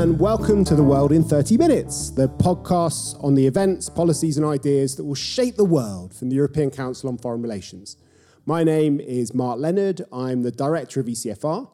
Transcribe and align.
and 0.00 0.18
welcome 0.18 0.64
to 0.64 0.74
The 0.74 0.82
World 0.82 1.12
in 1.12 1.22
30 1.22 1.58
Minutes, 1.58 2.08
the 2.08 2.26
podcasts 2.26 3.22
on 3.22 3.34
the 3.34 3.46
events, 3.46 3.90
policies, 3.90 4.38
and 4.38 4.46
ideas 4.46 4.96
that 4.96 5.04
will 5.04 5.14
shape 5.14 5.56
the 5.56 5.64
world 5.64 6.14
from 6.14 6.30
the 6.30 6.36
European 6.36 6.70
Council 6.70 7.10
on 7.10 7.18
Foreign 7.18 7.42
Relations. 7.42 7.98
My 8.46 8.64
name 8.64 8.98
is 8.98 9.34
Mark 9.34 9.58
Leonard, 9.58 10.00
I'm 10.10 10.40
the 10.40 10.52
director 10.52 11.00
of 11.00 11.06
ECFR, 11.06 11.70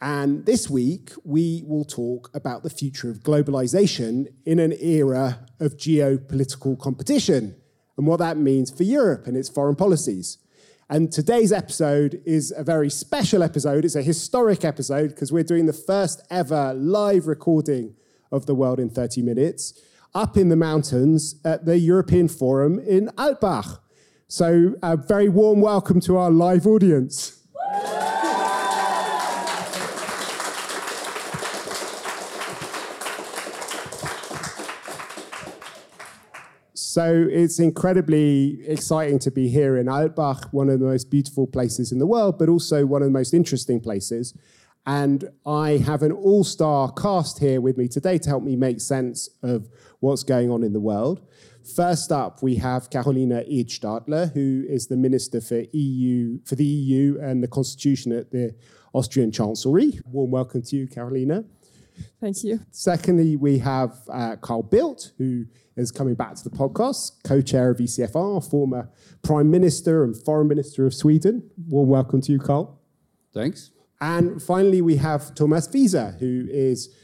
and 0.00 0.46
this 0.46 0.70
week 0.70 1.10
we 1.22 1.62
will 1.66 1.84
talk 1.84 2.30
about 2.32 2.62
the 2.62 2.70
future 2.70 3.10
of 3.10 3.18
globalization 3.18 4.28
in 4.46 4.58
an 4.58 4.72
era 4.80 5.46
of 5.60 5.76
geopolitical 5.76 6.78
competition 6.78 7.56
and 7.98 8.06
what 8.06 8.20
that 8.20 8.38
means 8.38 8.70
for 8.70 8.84
Europe 8.84 9.26
and 9.26 9.36
its 9.36 9.50
foreign 9.50 9.76
policies. 9.76 10.38
And 10.92 11.12
today's 11.12 11.52
episode 11.52 12.20
is 12.24 12.52
a 12.56 12.64
very 12.64 12.90
special 12.90 13.44
episode. 13.44 13.84
It's 13.84 13.94
a 13.94 14.02
historic 14.02 14.64
episode 14.64 15.10
because 15.10 15.30
we're 15.30 15.44
doing 15.44 15.66
the 15.66 15.72
first 15.72 16.20
ever 16.30 16.74
live 16.74 17.28
recording 17.28 17.94
of 18.32 18.46
The 18.46 18.56
World 18.56 18.80
in 18.80 18.90
30 18.90 19.22
Minutes 19.22 19.80
up 20.16 20.36
in 20.36 20.48
the 20.48 20.56
mountains 20.56 21.36
at 21.44 21.64
the 21.64 21.78
European 21.78 22.26
Forum 22.26 22.80
in 22.80 23.06
Alpbach. 23.10 23.78
So, 24.26 24.74
a 24.82 24.96
very 24.96 25.28
warm 25.28 25.60
welcome 25.60 26.00
to 26.00 26.16
our 26.16 26.32
live 26.32 26.66
audience. 26.66 27.39
So 36.92 37.28
it's 37.30 37.60
incredibly 37.60 38.66
exciting 38.66 39.20
to 39.20 39.30
be 39.30 39.48
here 39.48 39.76
in 39.76 39.86
Alpbach, 39.86 40.52
one 40.52 40.68
of 40.68 40.80
the 40.80 40.86
most 40.86 41.08
beautiful 41.08 41.46
places 41.46 41.92
in 41.92 42.00
the 42.00 42.06
world, 42.06 42.36
but 42.36 42.48
also 42.48 42.84
one 42.84 43.00
of 43.00 43.06
the 43.06 43.12
most 43.12 43.32
interesting 43.32 43.80
places. 43.80 44.36
And 44.86 45.30
I 45.46 45.76
have 45.76 46.02
an 46.02 46.10
all 46.10 46.42
star 46.42 46.90
cast 46.90 47.38
here 47.38 47.60
with 47.60 47.78
me 47.78 47.86
today 47.86 48.18
to 48.18 48.28
help 48.28 48.42
me 48.42 48.56
make 48.56 48.80
sense 48.80 49.28
of 49.40 49.68
what's 50.00 50.24
going 50.24 50.50
on 50.50 50.64
in 50.64 50.72
the 50.72 50.80
world. 50.80 51.24
First 51.76 52.10
up, 52.10 52.42
we 52.42 52.56
have 52.56 52.90
Carolina 52.90 53.44
Edstadler, 53.48 54.32
who 54.32 54.64
is 54.68 54.88
the 54.88 54.96
Minister 54.96 55.40
for 55.40 55.62
EU 55.72 56.40
for 56.44 56.56
the 56.56 56.64
EU 56.64 57.20
and 57.20 57.40
the 57.40 57.46
Constitution 57.46 58.10
at 58.10 58.32
the 58.32 58.52
Austrian 58.94 59.30
Chancellery. 59.30 60.00
Warm 60.06 60.32
welcome 60.32 60.62
to 60.62 60.74
you, 60.74 60.88
Carolina. 60.88 61.44
Thank 62.20 62.44
you. 62.44 62.60
Secondly, 62.70 63.36
we 63.36 63.58
have 63.58 63.96
uh, 64.12 64.36
Carl 64.36 64.62
Bildt, 64.62 65.12
who 65.18 65.46
is 65.76 65.90
coming 65.90 66.14
back 66.14 66.34
to 66.36 66.44
the 66.44 66.50
podcast, 66.50 67.22
co 67.24 67.40
chair 67.40 67.70
of 67.70 67.78
ECFR, 67.78 68.48
former 68.50 68.90
Prime 69.22 69.50
Minister 69.50 70.04
and 70.04 70.16
Foreign 70.16 70.48
Minister 70.48 70.86
of 70.86 70.94
Sweden. 70.94 71.50
Warm 71.68 71.88
welcome 71.88 72.20
to 72.22 72.32
you, 72.32 72.38
Carl. 72.38 72.80
Thanks. 73.32 73.70
And 74.00 74.42
finally, 74.42 74.80
we 74.80 74.96
have 74.96 75.34
Thomas 75.34 75.68
Wieser, 75.68 76.18
who 76.18 76.46
is 76.50 76.94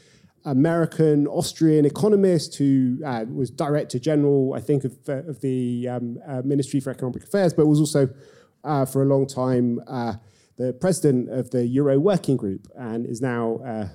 American 0.45 1.27
Austrian 1.27 1.85
economist 1.85 2.55
who 2.55 2.99
uh, 3.05 3.25
was 3.27 3.49
Director 3.49 3.99
General, 3.99 4.53
I 4.55 4.61
think, 4.61 4.85
of, 4.85 4.97
uh, 5.07 5.23
of 5.29 5.41
the 5.41 5.87
um, 5.89 6.17
uh, 6.25 6.41
Ministry 6.43 6.79
for 6.79 6.89
Economic 6.89 7.23
Affairs, 7.23 7.53
but 7.53 7.67
was 7.67 7.79
also 7.79 8.09
uh, 8.63 8.85
for 8.85 9.03
a 9.03 9.05
long 9.05 9.27
time 9.27 9.81
uh, 9.87 10.13
the 10.57 10.73
president 10.73 11.29
of 11.29 11.51
the 11.51 11.65
Euro 11.67 11.99
Working 11.99 12.35
Group 12.35 12.67
and 12.75 13.05
is 13.05 13.21
now 13.21 13.59
uh, 13.65 13.87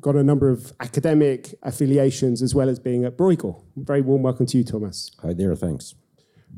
got 0.00 0.14
a 0.14 0.22
number 0.22 0.50
of 0.50 0.72
academic 0.80 1.54
affiliations 1.62 2.42
as 2.42 2.54
well 2.54 2.68
as 2.68 2.78
being 2.78 3.04
at 3.04 3.16
Bruegel. 3.16 3.64
Very 3.76 4.02
warm 4.02 4.22
welcome 4.22 4.46
to 4.46 4.58
you, 4.58 4.64
Thomas. 4.64 5.10
Hi 5.22 5.32
there, 5.32 5.54
thanks. 5.56 5.94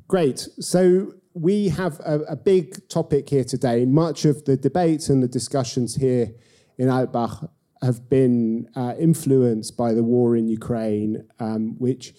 Great. 0.09 0.49
So 0.59 1.15
we 1.35 1.69
have 1.69 2.01
a, 2.01 2.21
a 2.29 2.37
big 2.37 2.89
topic 2.89 3.29
here 3.29 3.45
today. 3.45 3.85
Much 3.85 4.25
of 4.25 4.45
the 4.45 4.57
debates 4.57 5.09
and 5.09 5.23
the 5.23 5.29
discussions 5.29 5.95
here 5.95 6.33
in 6.77 6.89
Alpbach 6.89 7.49
have 7.81 8.09
been 8.09 8.69
uh, 8.75 8.95
influenced 8.99 9.77
by 9.77 9.93
the 9.93 10.03
war 10.03 10.37
in 10.37 10.49
Ukraine, 10.49 11.29
um, 11.39 11.77
which 11.79 12.15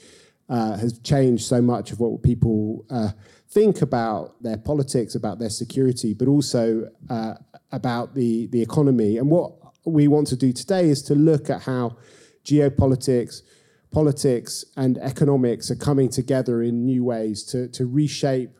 uh, 0.49 0.77
has 0.77 0.99
changed 0.99 1.45
so 1.45 1.61
much 1.61 1.91
of 1.91 1.99
what 1.99 2.21
people 2.23 2.85
uh, 2.89 3.11
think 3.53 3.81
about 3.81 4.41
their 4.41 4.57
politics, 4.57 5.15
about 5.15 5.37
their 5.39 5.49
security, 5.49 6.13
but 6.13 6.27
also 6.27 6.89
uh, 7.09 7.35
about 7.71 8.15
the, 8.15 8.47
the 8.47 8.61
economy. 8.61 9.17
And 9.17 9.29
what 9.29 9.53
we 9.85 10.07
want 10.07 10.27
to 10.27 10.35
do 10.35 10.51
today 10.51 10.89
is 10.89 11.01
to 11.03 11.15
look 11.15 11.49
at 11.49 11.61
how 11.63 11.97
geopolitics, 12.43 13.41
politics, 13.91 14.65
and 14.75 14.97
economics 14.97 15.69
are 15.69 15.75
coming 15.75 16.09
together 16.09 16.63
in 16.63 16.85
new 16.85 17.03
ways 17.03 17.43
to, 17.45 17.67
to 17.69 17.85
reshape 17.85 18.51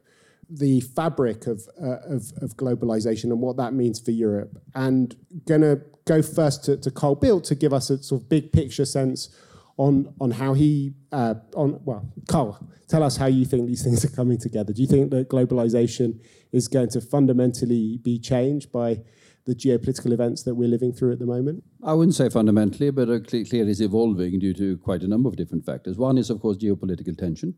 the 0.49 0.81
fabric 0.81 1.47
of, 1.47 1.67
uh, 1.81 1.99
of, 2.05 2.31
of, 2.41 2.55
globalization 2.57 3.25
and 3.25 3.39
what 3.39 3.57
that 3.57 3.73
means 3.73 3.99
for 3.99 4.11
Europe. 4.11 4.61
And 4.75 5.15
going 5.47 5.61
to 5.61 5.81
go 6.05 6.21
first 6.21 6.65
to, 6.65 6.77
to 6.77 6.91
Carl 6.91 7.15
Bildt 7.15 7.43
to 7.45 7.55
give 7.55 7.73
us 7.73 7.89
a 7.89 8.03
sort 8.03 8.21
of 8.21 8.29
big 8.29 8.51
picture 8.51 8.85
sense 8.85 9.35
on 9.77 10.13
on 10.19 10.31
how 10.31 10.53
he 10.53 10.93
uh, 11.11 11.35
on 11.55 11.79
well, 11.83 12.11
Carl, 12.27 12.59
tell 12.87 13.03
us 13.03 13.17
how 13.17 13.25
you 13.25 13.45
think 13.45 13.67
these 13.67 13.83
things 13.83 14.05
are 14.05 14.09
coming 14.09 14.37
together. 14.37 14.73
Do 14.73 14.81
you 14.81 14.87
think 14.87 15.11
that 15.11 15.29
globalization 15.29 16.19
is 16.51 16.67
going 16.67 16.89
to 16.89 17.01
fundamentally 17.01 17.99
be 18.03 18.19
changed 18.19 18.71
by 18.71 19.01
the 19.45 19.55
geopolitical 19.55 20.11
events 20.11 20.43
that 20.43 20.55
we're 20.55 20.69
living 20.69 20.93
through 20.93 21.11
at 21.11 21.19
the 21.19 21.25
moment? 21.25 21.63
I 21.83 21.93
wouldn't 21.93 22.15
say 22.15 22.29
fundamentally, 22.29 22.91
but 22.91 23.09
uh, 23.09 23.19
clearly 23.19 23.71
it's 23.71 23.81
evolving 23.81 24.39
due 24.39 24.53
to 24.53 24.77
quite 24.77 25.01
a 25.01 25.07
number 25.07 25.27
of 25.27 25.35
different 25.35 25.65
factors. 25.65 25.97
One 25.97 26.17
is, 26.17 26.29
of 26.29 26.39
course, 26.39 26.57
geopolitical 26.57 27.17
tension, 27.17 27.55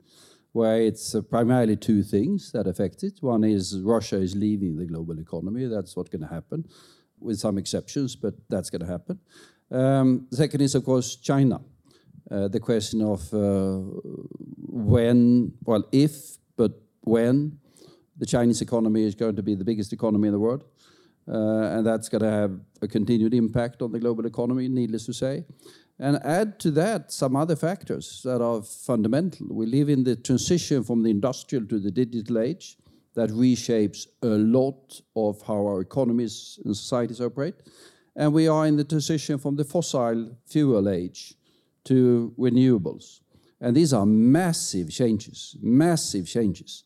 where 0.53 0.82
it's 0.82 1.14
uh, 1.14 1.22
primarily 1.22 1.76
two 1.76 2.02
things 2.02 2.52
that 2.53 2.66
affect 2.66 3.03
it. 3.03 3.20
One 3.22 3.44
is 3.44 3.80
Russia 3.82 4.18
is 4.18 4.36
leaving 4.36 4.78
the 4.78 4.86
global 4.86 5.20
economy. 5.20 5.68
That's 5.68 5.96
what's 5.96 6.09
going 6.09 6.24
to 6.24 6.34
happen, 6.34 6.66
with 7.20 7.38
some 7.38 7.59
exceptions, 7.59 8.16
but 8.16 8.34
that's 8.50 8.72
going 8.72 8.82
to 8.82 8.88
happen. 8.88 9.20
Um, 9.70 10.28
second 10.32 10.62
is, 10.62 10.74
of 10.74 10.86
course, 10.86 11.18
China 11.18 11.59
uh, 12.31 12.47
the 12.47 12.59
question 12.59 13.02
of 13.02 13.34
uh, 13.34 13.78
when, 14.68 15.53
well, 15.63 15.88
if, 15.91 16.38
but 16.58 16.72
when 17.02 17.59
the 18.18 18.25
Chinese 18.25 18.62
economy 18.62 19.03
is 19.03 19.16
going 19.16 19.36
to 19.36 19.44
be 19.44 19.56
the 19.56 19.63
biggest 19.63 19.94
economy 19.94 20.28
in 20.28 20.34
the 20.34 20.40
world. 20.40 20.64
Uh, 21.28 21.78
and 21.78 21.85
that's 21.85 22.08
going 22.08 22.22
to 22.22 22.30
have 22.30 22.59
a 22.81 22.88
continued 22.88 23.34
impact 23.34 23.81
on 23.81 23.91
the 23.91 24.00
global 24.00 24.25
economy, 24.25 24.68
needless 24.68 25.06
to 25.06 25.14
say. 25.14 25.44
And 25.97 26.24
add 26.24 26.59
to 26.59 26.72
that 26.72 27.12
some 27.12 27.35
other 27.35 27.56
factors 27.56 28.22
that 28.24 28.41
are 28.41 28.62
fundamental. 28.62 29.47
We 29.50 29.66
live 29.66 29.90
in 29.90 30.03
the 30.03 30.16
transition 30.16 30.84
from 30.84 31.03
the 31.03 31.09
industrial 31.09 31.66
to 31.68 31.80
the 31.80 31.90
digital 31.90 32.40
age 32.40 32.78
that 33.16 33.30
reshapes 33.30 34.08
a 34.22 34.28
lot 34.28 35.02
of 35.16 35.41
how 35.41 35.66
our 35.66 35.81
economies 35.81 36.59
and 36.66 36.75
societies 36.75 37.22
operate. 37.22 37.56
And 38.16 38.34
we 38.34 38.47
are 38.47 38.68
in 38.68 38.75
the 38.75 38.84
transition 38.84 39.38
from 39.40 39.56
the 39.56 39.64
fossil 39.64 40.38
fuel 40.46 40.90
age 40.90 41.35
to 41.85 42.34
renewables. 42.38 43.22
And 43.62 43.75
these 43.75 43.94
are 43.94 44.06
massive 44.06 44.90
changes, 44.90 45.56
massive 45.62 46.28
changes. 46.28 46.84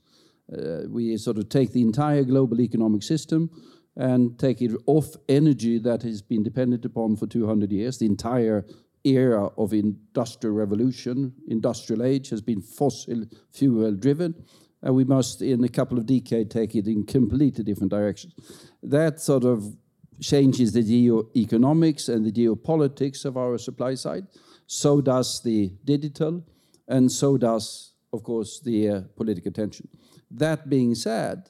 Uh, 0.52 0.84
we 0.88 1.18
sort 1.18 1.38
of 1.38 1.50
take 1.50 1.74
the 1.74 1.82
entire 1.82 2.24
global 2.24 2.62
economic 2.62 3.04
system 3.04 3.50
and 3.96 4.38
take 4.40 4.62
it 4.62 4.72
off 4.86 5.16
energy 5.28 5.78
that 5.80 6.04
has 6.04 6.22
been 6.22 6.44
dependent 6.44 6.86
upon 6.86 7.16
for 7.16 7.28
200 7.28 7.72
years. 7.72 7.98
The 7.98 8.06
entire 8.06 8.66
era 9.04 9.48
of 9.58 9.74
industrial 9.74 10.56
revolution, 10.56 11.34
industrial 11.48 12.04
age, 12.04 12.30
has 12.30 12.42
been 12.42 12.62
fossil 12.62 13.26
fuel 13.52 13.94
driven. 13.94 14.36
And 14.82 14.96
we 14.96 15.04
must, 15.04 15.42
in 15.42 15.64
a 15.64 15.70
couple 15.70 15.98
of 15.98 16.06
decades, 16.06 16.54
take 16.54 16.76
it 16.76 16.88
in 16.88 17.06
completely 17.06 17.64
different 17.64 17.92
directions. 17.92 18.34
That 18.82 19.20
sort 19.20 19.44
of 19.44 19.76
changes 20.22 20.72
the 20.72 20.84
geo-economics 20.84 22.08
and 22.08 22.26
the 22.26 22.32
geopolitics 22.32 23.26
of 23.26 23.38
our 23.38 23.58
supply 23.58 23.96
side 23.96 24.28
so 24.72 25.02
does 25.02 25.42
the 25.42 25.74
digital, 25.84 26.44
and 26.88 27.12
so 27.12 27.40
does, 27.40 27.94
of 28.14 28.22
course, 28.22 28.60
the 28.60 28.90
uh, 28.90 29.02
political 29.16 29.52
tension. 29.52 29.88
That 30.30 30.70
being 30.70 30.94
said, 30.94 31.50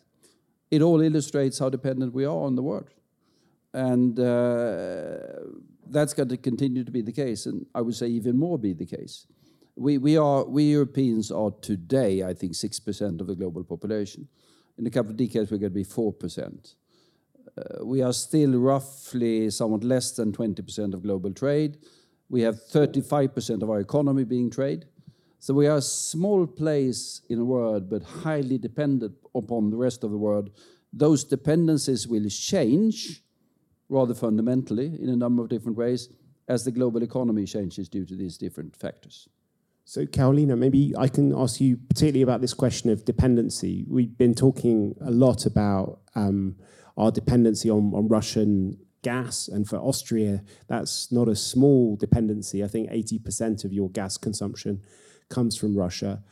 it 0.71 0.81
all 0.81 1.01
illustrates 1.01 1.59
how 1.59 1.67
dependent 1.67 2.13
we 2.13 2.23
are 2.23 2.45
on 2.45 2.55
the 2.55 2.63
world. 2.63 2.91
And 3.73 4.17
uh, 4.17 5.17
that's 5.85 6.13
going 6.13 6.29
to 6.29 6.37
continue 6.37 6.85
to 6.85 6.91
be 6.91 7.01
the 7.01 7.11
case, 7.11 7.45
and 7.45 7.65
I 7.75 7.81
would 7.81 7.95
say 7.95 8.07
even 8.07 8.39
more 8.39 8.57
be 8.57 8.71
the 8.71 8.85
case. 8.85 9.27
We, 9.75 9.97
we, 9.97 10.15
are, 10.15 10.45
we 10.45 10.71
Europeans 10.71 11.29
are 11.29 11.51
today, 11.59 12.23
I 12.23 12.33
think, 12.33 12.53
6% 12.53 13.19
of 13.19 13.27
the 13.27 13.35
global 13.35 13.65
population. 13.65 14.29
In 14.77 14.87
a 14.87 14.89
couple 14.89 15.11
of 15.11 15.17
decades, 15.17 15.51
we're 15.51 15.57
going 15.57 15.73
to 15.73 15.75
be 15.75 15.83
4%. 15.83 16.73
Uh, 17.57 17.83
we 17.85 18.01
are 18.01 18.13
still 18.13 18.53
roughly 18.53 19.49
somewhat 19.49 19.83
less 19.83 20.13
than 20.13 20.31
20% 20.31 20.93
of 20.93 21.03
global 21.03 21.33
trade 21.33 21.79
we 22.29 22.41
have 22.41 22.55
35% 22.55 23.61
of 23.63 23.69
our 23.69 23.79
economy 23.79 24.23
being 24.23 24.49
trade. 24.49 24.85
So 25.39 25.53
we 25.53 25.67
are 25.67 25.77
a 25.77 25.81
small 25.81 26.45
place 26.45 27.21
in 27.29 27.39
the 27.39 27.45
world, 27.45 27.89
but 27.89 28.03
highly 28.03 28.57
dependent 28.57 29.15
upon 29.33 29.69
the 29.71 29.77
rest 29.77 30.03
of 30.03 30.11
the 30.11 30.17
world. 30.17 30.51
Those 30.91 31.23
dependencies 31.23 32.07
will 32.07 32.27
change 32.29 33.23
rather 33.87 34.13
fundamentally 34.13 34.97
in 35.01 35.09
a 35.09 35.15
number 35.15 35.41
of 35.41 35.49
different 35.49 35.77
ways 35.77 36.09
as 36.47 36.65
the 36.65 36.71
global 36.71 37.03
economy 37.03 37.45
changes 37.45 37.87
due 37.87 38.05
to 38.05 38.15
these 38.15 38.37
different 38.37 38.75
factors. 38.75 39.29
So, 39.85 40.05
Carolina, 40.05 40.55
maybe 40.55 40.93
I 40.97 41.07
can 41.07 41.33
ask 41.33 41.59
you 41.59 41.77
particularly 41.77 42.21
about 42.21 42.41
this 42.41 42.53
question 42.53 42.91
of 42.91 43.05
dependency. 43.05 43.85
We've 43.87 44.15
been 44.15 44.35
talking 44.35 44.95
a 45.01 45.09
lot 45.09 45.47
about 45.47 46.01
um, 46.13 46.57
our 46.95 47.11
dependency 47.11 47.71
on, 47.71 47.91
on 47.95 48.07
Russian 48.07 48.77
gas. 49.01 49.47
And 49.47 49.67
for 49.67 49.77
Austria, 49.77 50.43
that's 50.67 51.11
not 51.11 51.27
a 51.27 51.35
small 51.35 51.95
dependency. 51.95 52.63
I 52.63 52.67
think 52.67 52.89
80% 52.89 53.65
of 53.65 53.73
your 53.73 53.89
gas 53.89 54.17
consumption 54.17 54.81
comes 55.29 55.57
from 55.57 55.77
Russia. 55.77 56.23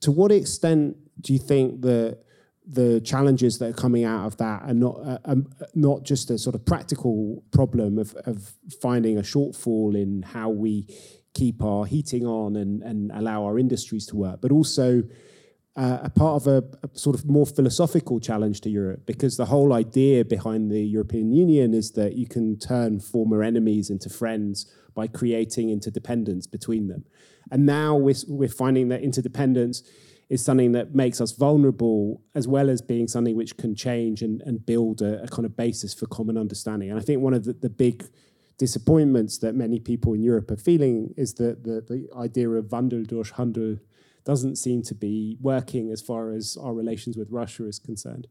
To 0.00 0.10
what 0.10 0.32
extent 0.32 0.96
do 1.20 1.32
you 1.32 1.38
think 1.38 1.82
that 1.82 2.18
the 2.66 3.00
challenges 3.00 3.58
that 3.58 3.70
are 3.70 3.74
coming 3.74 4.04
out 4.04 4.26
of 4.26 4.36
that 4.38 4.62
are 4.62 4.74
not 4.74 4.98
uh, 5.04 5.18
um, 5.26 5.46
not 5.74 6.02
just 6.02 6.30
a 6.30 6.38
sort 6.38 6.54
of 6.54 6.64
practical 6.64 7.42
problem 7.50 7.98
of, 7.98 8.14
of 8.24 8.54
finding 8.80 9.18
a 9.18 9.22
shortfall 9.22 9.94
in 9.94 10.22
how 10.22 10.48
we 10.48 10.86
keep 11.34 11.62
our 11.62 11.84
heating 11.84 12.26
on 12.26 12.56
and, 12.56 12.82
and 12.82 13.10
allow 13.12 13.44
our 13.44 13.58
industries 13.58 14.06
to 14.06 14.16
work, 14.16 14.40
but 14.40 14.50
also 14.50 15.02
uh, 15.76 15.98
a 16.02 16.10
part 16.10 16.42
of 16.42 16.46
a, 16.46 16.64
a, 16.84 16.96
sort 16.96 17.16
of 17.16 17.28
more 17.28 17.46
philosophical 17.46 18.20
challenge 18.20 18.60
to 18.60 18.70
Europe 18.70 19.04
because 19.06 19.36
the 19.36 19.46
whole 19.46 19.72
idea 19.72 20.24
behind 20.24 20.70
the 20.70 20.80
European 20.80 21.32
Union 21.32 21.74
is 21.74 21.92
that 21.92 22.14
you 22.14 22.26
can 22.26 22.56
turn 22.58 23.00
former 23.00 23.42
enemies 23.42 23.90
into 23.90 24.08
friends 24.08 24.70
by 24.94 25.08
creating 25.08 25.70
interdependence 25.70 26.46
between 26.46 26.86
them. 26.86 27.04
And 27.50 27.66
now 27.66 27.96
we're, 27.96 28.14
we're 28.28 28.48
finding 28.48 28.88
that 28.88 29.02
interdependence 29.02 29.82
is 30.28 30.44
something 30.44 30.72
that 30.72 30.94
makes 30.94 31.20
us 31.20 31.32
vulnerable 31.32 32.22
as 32.34 32.46
well 32.46 32.70
as 32.70 32.80
being 32.80 33.08
something 33.08 33.36
which 33.36 33.56
can 33.56 33.74
change 33.74 34.22
and, 34.22 34.40
and 34.42 34.64
build 34.64 35.02
a, 35.02 35.24
a 35.24 35.28
kind 35.28 35.44
of 35.44 35.56
basis 35.56 35.92
for 35.92 36.06
common 36.06 36.38
understanding. 36.38 36.90
And 36.90 36.98
I 36.98 37.02
think 37.02 37.20
one 37.20 37.34
of 37.34 37.44
the, 37.44 37.52
the 37.52 37.68
big 37.68 38.04
disappointments 38.58 39.38
that 39.38 39.54
many 39.54 39.80
people 39.80 40.14
in 40.14 40.22
Europe 40.22 40.50
are 40.52 40.56
feeling 40.56 41.12
is 41.16 41.34
that 41.34 41.64
the, 41.64 41.80
the 41.80 42.08
idea 42.16 42.48
of 42.48 42.66
Wandel 42.66 43.06
durch 43.06 43.32
Handel 43.32 43.78
doesn't 44.24 44.56
seem 44.56 44.82
to 44.82 44.94
be 44.94 45.36
working 45.40 45.90
as 45.90 46.00
far 46.00 46.32
as 46.32 46.56
our 46.60 46.74
relations 46.74 47.16
with 47.16 47.30
Russia 47.30 47.66
is 47.66 47.78
concerned. 47.78 48.26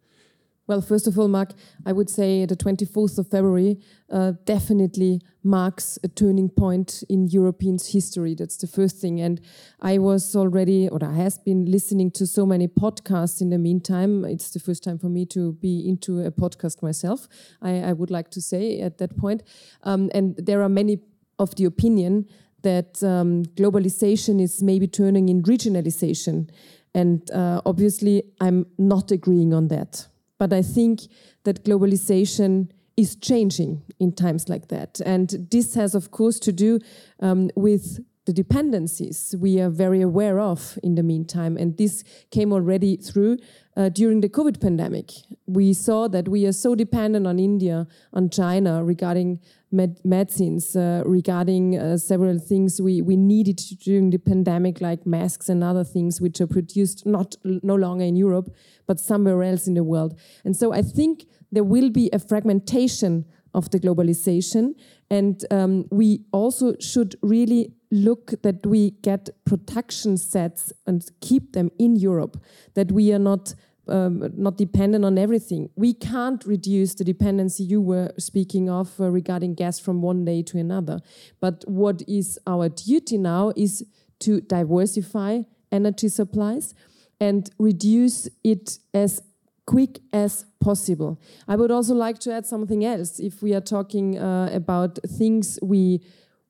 Well, 0.66 0.82
first 0.82 1.08
of 1.08 1.20
all, 1.20 1.28
Mark, 1.28 1.52
I 1.86 1.92
would 1.92 2.10
say 2.10 2.46
the 2.46 2.56
24th 2.56 3.18
of 3.18 3.28
February 3.28 3.82
uh, 4.10 4.34
definitely 4.46 5.20
marks 5.44 6.00
a 6.06 6.08
turning 6.08 6.48
point 6.48 7.04
in 7.10 7.28
European 7.28 7.78
history. 7.86 8.34
That's 8.34 8.56
the 8.56 8.68
first 8.68 9.02
thing. 9.02 9.20
And 9.20 9.42
I 9.82 9.98
was 9.98 10.38
already, 10.38 10.88
or 10.88 11.04
I 11.04 11.16
has 11.16 11.38
been 11.38 11.66
listening 11.66 12.12
to 12.12 12.26
so 12.26 12.46
many 12.46 12.70
podcasts 12.70 13.42
in 13.42 13.50
the 13.50 13.58
meantime. 13.58 14.24
It's 14.24 14.52
the 14.52 14.62
first 14.62 14.86
time 14.86 14.98
for 15.00 15.10
me 15.10 15.26
to 15.28 15.52
be 15.52 15.86
into 15.88 16.22
a 16.22 16.32
podcast 16.32 16.82
myself, 16.82 17.28
I, 17.62 17.82
I 17.82 17.94
would 17.94 18.10
like 18.10 18.32
to 18.32 18.42
say 18.42 18.80
at 18.80 19.00
that 19.00 19.18
point. 19.18 19.44
Um, 19.84 20.10
and 20.14 20.34
there 20.38 20.62
are 20.62 20.70
many 20.70 21.00
of 21.40 21.56
the 21.56 21.66
opinion 21.66 22.26
that 22.64 23.02
um, 23.04 23.44
globalization 23.56 24.42
is 24.42 24.62
maybe 24.64 24.88
turning 24.88 25.30
in 25.30 25.44
regionalization. 25.44 26.50
And 26.94 27.30
uh, 27.32 27.62
obviously, 27.66 28.24
I'm 28.42 28.66
not 28.78 29.12
agreeing 29.12 29.54
on 29.54 29.68
that. 29.70 30.08
But 30.38 30.52
I 30.52 30.62
think 30.62 31.02
that 31.44 31.64
globalization 31.64 32.70
is 32.98 33.16
changing 33.16 33.82
in 34.00 34.12
times 34.12 34.50
like 34.50 34.68
that. 34.68 35.02
And 35.06 35.48
this 35.52 35.76
has, 35.76 35.96
of 35.96 36.12
course, 36.12 36.40
to 36.40 36.52
do 36.52 36.80
um, 37.20 37.50
with 37.56 38.00
the 38.26 38.34
dependencies 38.34 39.36
we 39.40 39.60
are 39.60 39.70
very 39.70 40.02
aware 40.02 40.40
of 40.40 40.80
in 40.82 40.96
the 40.96 41.04
meantime. 41.04 41.58
And 41.58 41.78
this 41.78 42.04
came 42.32 42.54
already 42.54 42.96
through 42.96 43.38
uh, 43.76 43.90
during 43.90 44.22
the 44.22 44.30
COVID 44.30 44.62
pandemic. 44.62 45.12
We 45.46 45.74
saw 45.74 46.08
that 46.08 46.28
we 46.30 46.46
are 46.46 46.54
so 46.54 46.76
dependent 46.76 47.28
on 47.28 47.38
India, 47.40 47.88
on 48.14 48.30
China 48.30 48.84
regarding 48.84 49.40
med 49.72 50.00
medicines, 50.06 50.76
uh, 50.76 51.02
regarding 51.06 51.78
uh, 51.78 51.98
several 51.98 52.40
things 52.40 52.80
we, 52.80 53.02
we 53.02 53.18
needed 53.18 53.60
during 53.84 54.12
the 54.12 54.20
pandemic, 54.20 54.80
like 54.80 55.06
masks 55.06 55.50
and 55.50 55.64
other 55.64 55.84
things, 55.84 56.22
which 56.22 56.40
are 56.40 56.48
produced 56.48 57.06
not 57.06 57.36
no 57.44 57.76
longer 57.76 58.06
in 58.06 58.16
Europe, 58.16 58.54
but 58.88 59.00
somewhere 59.00 59.44
else 59.44 59.68
in 59.68 59.74
the 59.74 59.84
world. 59.84 60.18
And 60.46 60.56
so 60.56 60.72
I 60.72 60.82
think 60.82 61.26
there 61.52 61.64
will 61.64 61.90
be 61.90 62.10
a 62.14 62.20
fragmentation 62.20 63.26
of 63.54 63.70
the 63.72 63.80
globalization. 63.80 64.76
And 65.10 65.46
um, 65.52 65.86
we 65.92 66.22
also 66.32 66.76
should 66.80 67.16
really 67.22 67.74
look 67.94 68.42
that 68.42 68.66
we 68.66 68.92
get 69.04 69.30
protection 69.46 70.18
sets 70.18 70.74
and 70.88 71.10
keep 71.22 71.54
them 71.54 71.70
in 71.78 71.96
Europe, 71.96 72.44
that 72.74 72.92
we 72.92 73.14
are 73.14 73.20
not 73.20 73.54
um, 73.86 74.32
not 74.38 74.58
dependent 74.58 75.04
on 75.04 75.18
everything. 75.18 75.70
We 75.76 75.94
can't 75.94 76.44
reduce 76.46 76.96
the 76.96 77.04
dependency 77.04 77.64
you 77.64 77.82
were 77.82 78.14
speaking 78.18 78.70
of 78.70 79.00
uh, 79.00 79.10
regarding 79.10 79.56
gas 79.56 79.78
from 79.78 80.02
one 80.02 80.24
day 80.24 80.42
to 80.44 80.58
another. 80.58 81.02
But 81.42 81.66
what 81.68 82.02
is 82.08 82.40
our 82.48 82.70
duty 82.70 83.18
now 83.18 83.52
is 83.58 83.86
to 84.20 84.40
diversify 84.40 85.42
energy 85.70 86.08
supplies 86.08 86.74
and 87.20 87.50
reduce 87.60 88.30
it 88.44 88.80
as 88.94 89.22
quick 89.66 90.00
as 90.14 90.46
possible. 90.62 91.20
I 91.48 91.58
would 91.58 91.72
also 91.72 91.94
like 91.94 92.20
to 92.20 92.34
add 92.34 92.46
something 92.46 92.86
else. 92.86 93.20
If 93.20 93.42
we 93.42 93.54
are 93.54 93.62
talking 93.62 94.18
uh, 94.18 94.50
about 94.54 95.00
things 95.08 95.60
we 95.62 96.02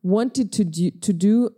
wanted 0.04 0.52
to 0.54 0.64
do, 0.64 0.92
to 0.92 1.14
do 1.14 1.50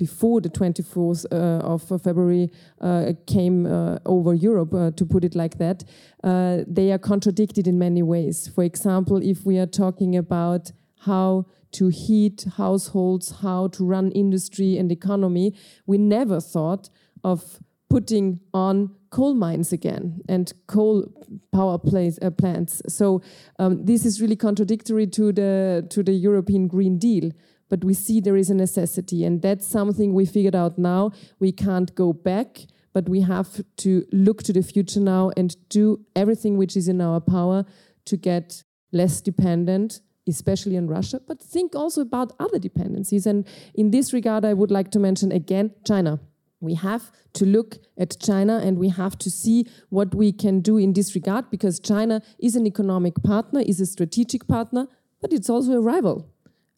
before 0.00 0.40
the 0.40 0.48
24th 0.48 1.26
uh, 1.30 1.72
of 1.72 1.82
February 2.02 2.50
uh, 2.80 3.12
came 3.26 3.66
uh, 3.66 3.98
over 4.06 4.32
Europe, 4.32 4.72
uh, 4.72 4.90
to 4.92 5.04
put 5.04 5.24
it 5.24 5.34
like 5.34 5.58
that, 5.58 5.84
uh, 6.24 6.60
they 6.66 6.90
are 6.90 6.98
contradicted 6.98 7.66
in 7.66 7.78
many 7.78 8.02
ways. 8.02 8.48
For 8.48 8.64
example, 8.64 9.18
if 9.22 9.44
we 9.44 9.58
are 9.58 9.66
talking 9.66 10.16
about 10.16 10.72
how 11.00 11.44
to 11.72 11.88
heat 11.88 12.46
households, 12.56 13.30
how 13.42 13.68
to 13.68 13.84
run 13.84 14.10
industry 14.12 14.78
and 14.78 14.90
economy, 14.90 15.54
we 15.86 15.98
never 15.98 16.40
thought 16.40 16.88
of 17.22 17.60
putting 17.90 18.40
on 18.54 18.90
coal 19.10 19.34
mines 19.34 19.72
again 19.72 20.22
and 20.28 20.52
coal 20.66 21.12
power 21.52 21.78
place, 21.78 22.18
uh, 22.22 22.30
plants. 22.30 22.80
So 22.88 23.20
um, 23.58 23.84
this 23.84 24.06
is 24.06 24.22
really 24.22 24.36
contradictory 24.36 25.06
to 25.08 25.32
the 25.32 25.86
to 25.90 26.02
the 26.02 26.12
European 26.12 26.68
Green 26.68 26.98
Deal. 26.98 27.32
But 27.70 27.82
we 27.84 27.94
see 27.94 28.20
there 28.20 28.36
is 28.36 28.50
a 28.50 28.54
necessity, 28.54 29.24
and 29.24 29.40
that's 29.40 29.66
something 29.66 30.12
we 30.12 30.26
figured 30.26 30.54
out 30.54 30.76
now. 30.76 31.12
We 31.38 31.52
can't 31.52 31.94
go 31.94 32.12
back, 32.12 32.66
but 32.92 33.08
we 33.08 33.22
have 33.22 33.62
to 33.78 34.04
look 34.12 34.42
to 34.42 34.52
the 34.52 34.62
future 34.62 35.00
now 35.00 35.30
and 35.36 35.56
do 35.70 36.04
everything 36.14 36.58
which 36.58 36.76
is 36.76 36.88
in 36.88 37.00
our 37.00 37.20
power 37.20 37.64
to 38.04 38.16
get 38.18 38.64
less 38.92 39.22
dependent 39.22 40.00
especially 40.28 40.76
on 40.76 40.86
Russia, 40.86 41.20
but 41.26 41.42
think 41.42 41.74
also 41.74 42.00
about 42.00 42.32
other 42.38 42.58
dependencies. 42.58 43.26
And 43.26 43.46
in 43.74 43.90
this 43.90 44.12
regard, 44.12 44.44
I 44.44 44.54
would 44.54 44.70
like 44.70 44.90
to 44.92 44.98
mention 44.98 45.32
again 45.32 45.72
China. 45.84 46.20
We 46.60 46.74
have 46.74 47.10
to 47.34 47.46
look 47.46 47.78
at 47.98 48.18
China 48.20 48.60
and 48.62 48.78
we 48.78 48.90
have 48.90 49.16
to 49.18 49.30
see 49.30 49.66
what 49.88 50.14
we 50.14 50.30
can 50.30 50.60
do 50.60 50.76
in 50.76 50.92
this 50.92 51.14
regard 51.14 51.50
because 51.50 51.80
China 51.80 52.22
is 52.38 52.54
an 52.54 52.66
economic 52.66 53.22
partner, 53.22 53.60
is 53.60 53.80
a 53.80 53.86
strategic 53.86 54.46
partner, 54.46 54.86
but 55.20 55.32
it's 55.32 55.48
also 55.48 55.72
a 55.72 55.80
rival. 55.80 56.28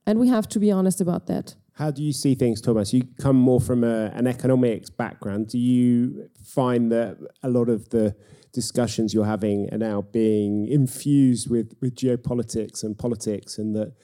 And 0.07 0.19
we 0.19 0.29
have 0.29 0.49
to 0.49 0.59
be 0.59 0.71
honest 0.71 1.01
about 1.01 1.27
that. 1.29 1.55
How 1.75 1.91
do 1.91 2.03
you 2.03 2.13
see 2.13 2.35
things, 2.35 2.61
Thomas? 2.61 2.93
You 2.93 3.03
come 3.19 3.37
more 3.37 3.61
from 3.61 3.83
a, 3.83 4.07
an 4.15 4.27
economics 4.27 4.91
background. 4.91 5.49
Do 5.49 5.59
you 5.59 6.29
find 6.45 6.93
that 6.93 7.19
a 7.43 7.49
lot 7.49 7.69
of 7.69 7.89
the 7.89 8.15
discussions 8.53 9.15
you're 9.15 9.25
having 9.25 9.73
are 9.73 9.79
now 9.79 10.03
being 10.03 10.67
infused 10.69 11.49
with, 11.51 11.73
with 11.81 11.95
geopolitics 11.95 12.83
and 12.83 12.99
politics, 12.99 13.57
and 13.57 13.75
that 13.75 13.95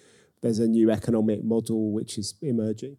there's 0.40 0.58
a 0.58 0.66
new 0.66 0.90
economic 0.90 1.44
model 1.44 1.92
which 1.92 2.16
is 2.16 2.34
emerging? 2.40 2.96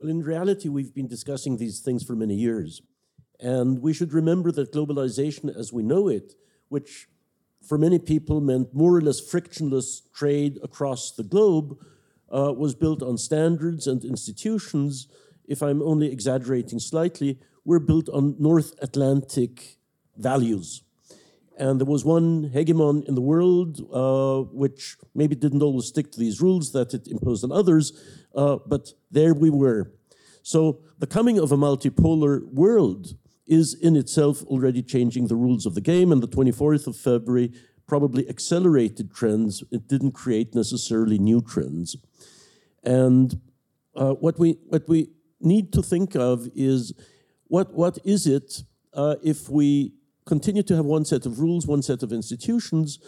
Well, 0.00 0.10
in 0.10 0.20
reality, 0.22 0.68
we've 0.68 0.94
been 0.94 1.08
discussing 1.08 1.56
these 1.56 1.80
things 1.80 2.02
for 2.02 2.14
many 2.14 2.34
years. 2.34 2.82
And 3.38 3.80
we 3.80 3.94
should 3.94 4.12
remember 4.12 4.52
that 4.52 4.72
globalization 4.72 5.54
as 5.56 5.72
we 5.72 5.82
know 5.82 6.08
it, 6.08 6.34
which 6.68 7.08
for 7.66 7.78
many 7.78 7.98
people 7.98 8.40
meant 8.40 8.74
more 8.74 8.94
or 8.94 9.00
less 9.00 9.20
frictionless 9.20 10.02
trade 10.14 10.58
across 10.62 11.12
the 11.12 11.22
globe, 11.22 11.78
uh, 12.30 12.52
was 12.56 12.74
built 12.74 13.02
on 13.02 13.18
standards 13.18 13.86
and 13.86 14.04
institutions. 14.04 15.08
If 15.46 15.62
I'm 15.62 15.82
only 15.82 16.10
exaggerating 16.10 16.78
slightly, 16.78 17.38
were 17.64 17.80
built 17.80 18.08
on 18.08 18.36
North 18.38 18.72
Atlantic 18.80 19.78
values. 20.16 20.82
And 21.58 21.78
there 21.78 21.86
was 21.86 22.04
one 22.04 22.50
hegemon 22.50 23.06
in 23.06 23.14
the 23.14 23.20
world 23.20 23.80
uh, 23.92 24.48
which 24.50 24.96
maybe 25.14 25.34
didn't 25.34 25.62
always 25.62 25.86
stick 25.86 26.10
to 26.12 26.18
these 26.18 26.40
rules 26.40 26.72
that 26.72 26.94
it 26.94 27.06
imposed 27.06 27.44
on 27.44 27.52
others, 27.52 27.92
uh, 28.34 28.56
but 28.66 28.94
there 29.10 29.34
we 29.34 29.50
were. 29.50 29.92
So 30.42 30.80
the 30.98 31.06
coming 31.06 31.38
of 31.38 31.52
a 31.52 31.56
multipolar 31.56 32.50
world 32.50 33.14
is 33.46 33.74
in 33.74 33.94
itself 33.96 34.42
already 34.44 34.82
changing 34.82 35.26
the 35.26 35.36
rules 35.36 35.66
of 35.66 35.74
the 35.74 35.80
game, 35.80 36.12
and 36.12 36.22
the 36.22 36.28
24th 36.28 36.86
of 36.86 36.96
February 36.96 37.52
probably 37.86 38.26
accelerated 38.28 39.12
trends. 39.12 39.62
It 39.70 39.88
didn't 39.88 40.12
create 40.12 40.54
necessarily 40.54 41.18
new 41.18 41.42
trends. 41.42 41.96
And 42.82 43.40
uh, 43.94 44.14
what 44.14 44.38
we 44.38 44.58
what 44.68 44.88
we 44.88 45.10
need 45.40 45.72
to 45.72 45.82
think 45.82 46.14
of 46.14 46.48
is 46.54 46.92
what 47.48 47.72
what 47.74 47.98
is 48.04 48.26
it 48.26 48.62
uh, 48.94 49.16
if 49.22 49.48
we 49.48 49.94
continue 50.26 50.62
to 50.62 50.76
have 50.76 50.84
one 50.84 51.04
set 51.04 51.26
of 51.26 51.40
rules, 51.40 51.66
one 51.66 51.82
set 51.82 52.02
of 52.02 52.12
institutions, 52.12 52.98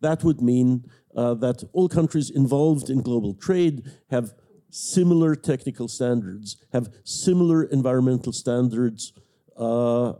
that 0.00 0.24
would 0.24 0.40
mean 0.40 0.84
uh, 1.16 1.34
that 1.34 1.62
all 1.72 1.88
countries 1.88 2.30
involved 2.30 2.90
in 2.90 3.00
global 3.02 3.34
trade 3.34 3.90
have 4.10 4.32
similar 4.70 5.34
technical 5.34 5.86
standards, 5.86 6.56
have 6.72 6.88
similar 7.04 7.64
environmental 7.64 8.32
standards, 8.32 9.12
uh, 9.56 10.14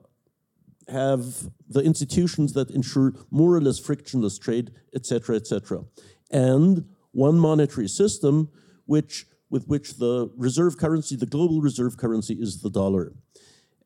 have 0.89 1.51
the 1.69 1.81
institutions 1.81 2.53
that 2.53 2.71
ensure 2.71 3.15
more 3.31 3.55
or 3.55 3.61
less 3.61 3.79
frictionless 3.79 4.39
trade, 4.39 4.71
etc., 4.95 5.37
etc. 5.37 5.85
and 6.31 6.85
one 7.13 7.39
monetary 7.39 7.89
system, 7.89 8.49
which 8.95 9.15
with 9.53 9.65
which 9.73 9.89
the 10.05 10.31
reserve 10.49 10.75
currency, 10.85 11.15
the 11.15 11.33
global 11.37 11.61
reserve 11.61 11.95
currency, 12.05 12.35
is 12.47 12.53
the 12.65 12.71
dollar. 12.71 13.13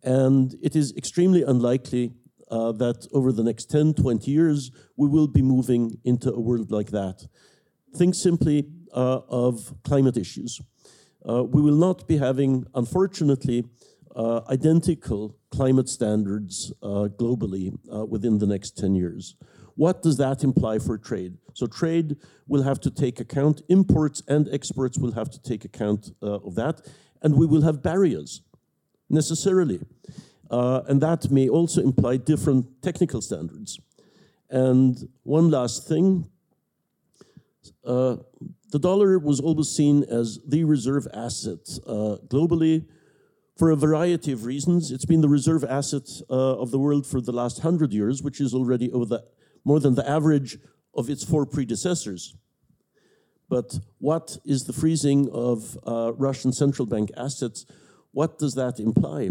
And 0.03 0.55
it 0.63 0.75
is 0.77 0.87
extremely 0.97 1.43
unlikely 1.43 2.05
uh, 2.57 2.71
that 2.83 2.99
over 3.13 3.33
the 3.33 3.43
next 3.43 3.65
10, 3.71 3.95
20 3.95 4.31
years, 4.31 4.71
we 4.97 5.09
will 5.09 5.27
be 5.39 5.43
moving 5.43 5.83
into 6.05 6.29
a 6.33 6.41
world 6.49 6.71
like 6.71 6.91
that. 7.01 7.27
Think 8.01 8.15
simply 8.15 8.59
uh, 8.95 9.21
of 9.47 9.75
climate 9.83 10.17
issues. 10.17 10.61
Uh, 11.29 11.43
we 11.43 11.61
will 11.61 11.81
not 11.89 12.07
be 12.07 12.17
having, 12.19 12.53
unfortunately, 12.75 13.65
uh, 14.15 14.41
identical 14.49 15.37
climate 15.51 15.89
standards 15.89 16.73
uh, 16.83 17.09
globally 17.21 17.67
uh, 17.93 18.05
within 18.07 18.39
the 18.39 18.47
next 18.47 18.79
10 18.79 18.95
years. 18.95 19.37
What 19.77 20.03
does 20.03 20.17
that 20.17 20.43
imply 20.43 20.79
for 20.79 20.99
trade? 20.99 21.39
So 21.55 21.67
trade 21.67 22.17
will 22.49 22.63
have 22.63 22.81
to 22.81 22.91
take 22.91 23.21
account, 23.21 23.63
imports 23.69 24.23
and 24.27 24.49
exports 24.53 24.99
will 24.99 25.13
have 25.13 25.31
to 25.31 25.43
take 25.43 25.65
account 25.65 26.11
of 26.21 26.55
that, 26.57 26.81
and 27.23 27.37
we 27.37 27.47
will 27.47 27.63
have 27.63 27.83
barriers 27.83 28.43
necessarily. 29.09 29.81
Uh, 30.51 30.83
and 30.89 31.01
that 31.01 31.31
may 31.31 31.49
also 31.49 31.83
imply 31.83 32.17
different 32.17 32.67
technical 32.83 33.21
standards. 33.21 33.79
And 34.49 35.09
one 35.25 35.51
last 35.51 35.89
thing 35.89 36.31
uh, 37.85 38.17
the 38.71 38.79
dollar 38.79 39.19
was 39.19 39.41
always 39.41 39.69
seen 39.69 40.05
as 40.05 40.39
the 40.47 40.65
reserve 40.65 41.07
asset 41.13 41.69
uh, 41.87 42.17
globally 42.29 42.85
for 43.57 43.71
a 43.71 43.77
variety 43.77 44.33
of 44.33 44.45
reasons. 44.45 44.91
It's 44.91 45.05
been 45.05 45.21
the 45.21 45.29
reserve 45.29 45.65
asset 45.65 46.09
uh, 46.29 46.61
of 46.61 46.71
the 46.71 46.79
world 46.79 47.07
for 47.07 47.21
the 47.21 47.33
last 47.33 47.61
hundred 47.61 47.93
years, 47.93 48.23
which 48.23 48.41
is 48.41 48.55
already 48.55 48.91
over 48.93 49.05
the, 49.05 49.25
more 49.67 49.81
than 49.81 49.95
the 49.95 50.09
average 50.09 50.59
of 50.95 51.11
its 51.11 51.23
four 51.31 51.45
predecessors. 51.45 52.23
But 53.49 53.69
what 53.99 54.39
is 54.45 54.65
the 54.65 54.73
freezing 54.73 55.29
of 55.31 55.79
uh, 55.87 56.13
Russian 56.29 56.53
central 56.53 56.87
bank 56.87 57.11
assets? 57.17 57.67
What 58.13 58.39
does 58.39 58.55
that 58.55 58.81
imply? 58.81 59.31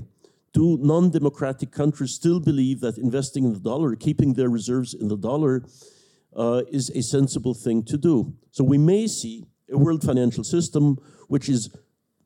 do 0.55 0.77
non-democratic 0.81 1.69
countries 1.69 2.11
still 2.15 2.39
believe 2.39 2.79
that 2.79 2.97
investing 2.97 3.43
in 3.43 3.51
the 3.51 3.59
dollar, 3.59 3.93
keeping 3.93 4.33
their 4.33 4.49
reserves 4.49 4.93
in 4.93 5.09
the 5.09 5.17
dollar, 5.17 5.65
uh, 6.33 6.61
is 6.71 6.89
a 6.91 7.01
sensible 7.01 7.53
thing 7.53 7.83
to 7.83 7.97
do? 7.97 8.33
So 8.51 8.63
we 8.63 8.77
may 8.77 9.05
see 9.07 9.45
a 9.69 9.77
world 9.77 10.01
financial 10.01 10.45
system 10.45 10.97
which 11.27 11.49
is 11.49 11.75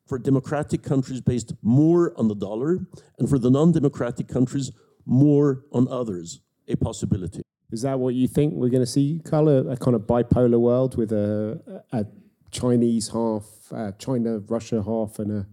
for 0.06 0.16
democratic 0.16 0.82
countries 0.84 1.20
based 1.20 1.54
more 1.62 2.12
on 2.16 2.28
the 2.28 2.34
dollar, 2.34 2.78
and 3.18 3.28
for 3.28 3.38
the 3.38 3.50
non-democratic 3.50 4.28
countries 4.28 4.70
more 5.04 5.64
on 5.72 5.88
others. 5.88 6.40
A 6.68 6.76
possibility. 6.76 7.42
Is 7.72 7.82
that 7.82 7.98
what 7.98 8.14
you 8.14 8.26
think 8.26 8.54
we're 8.54 8.68
going 8.68 8.82
to 8.82 8.86
see, 8.86 9.20
A 9.24 9.30
kind 9.30 9.48
of 9.94 10.02
bipolar 10.02 10.58
world 10.58 10.96
with 10.96 11.12
a, 11.12 11.82
a 11.92 12.04
Chinese 12.50 13.08
half, 13.08 13.44
uh, 13.72 13.92
China 13.92 14.38
Russia 14.40 14.82
half, 14.82 15.18
and 15.18 15.30
a 15.30 15.46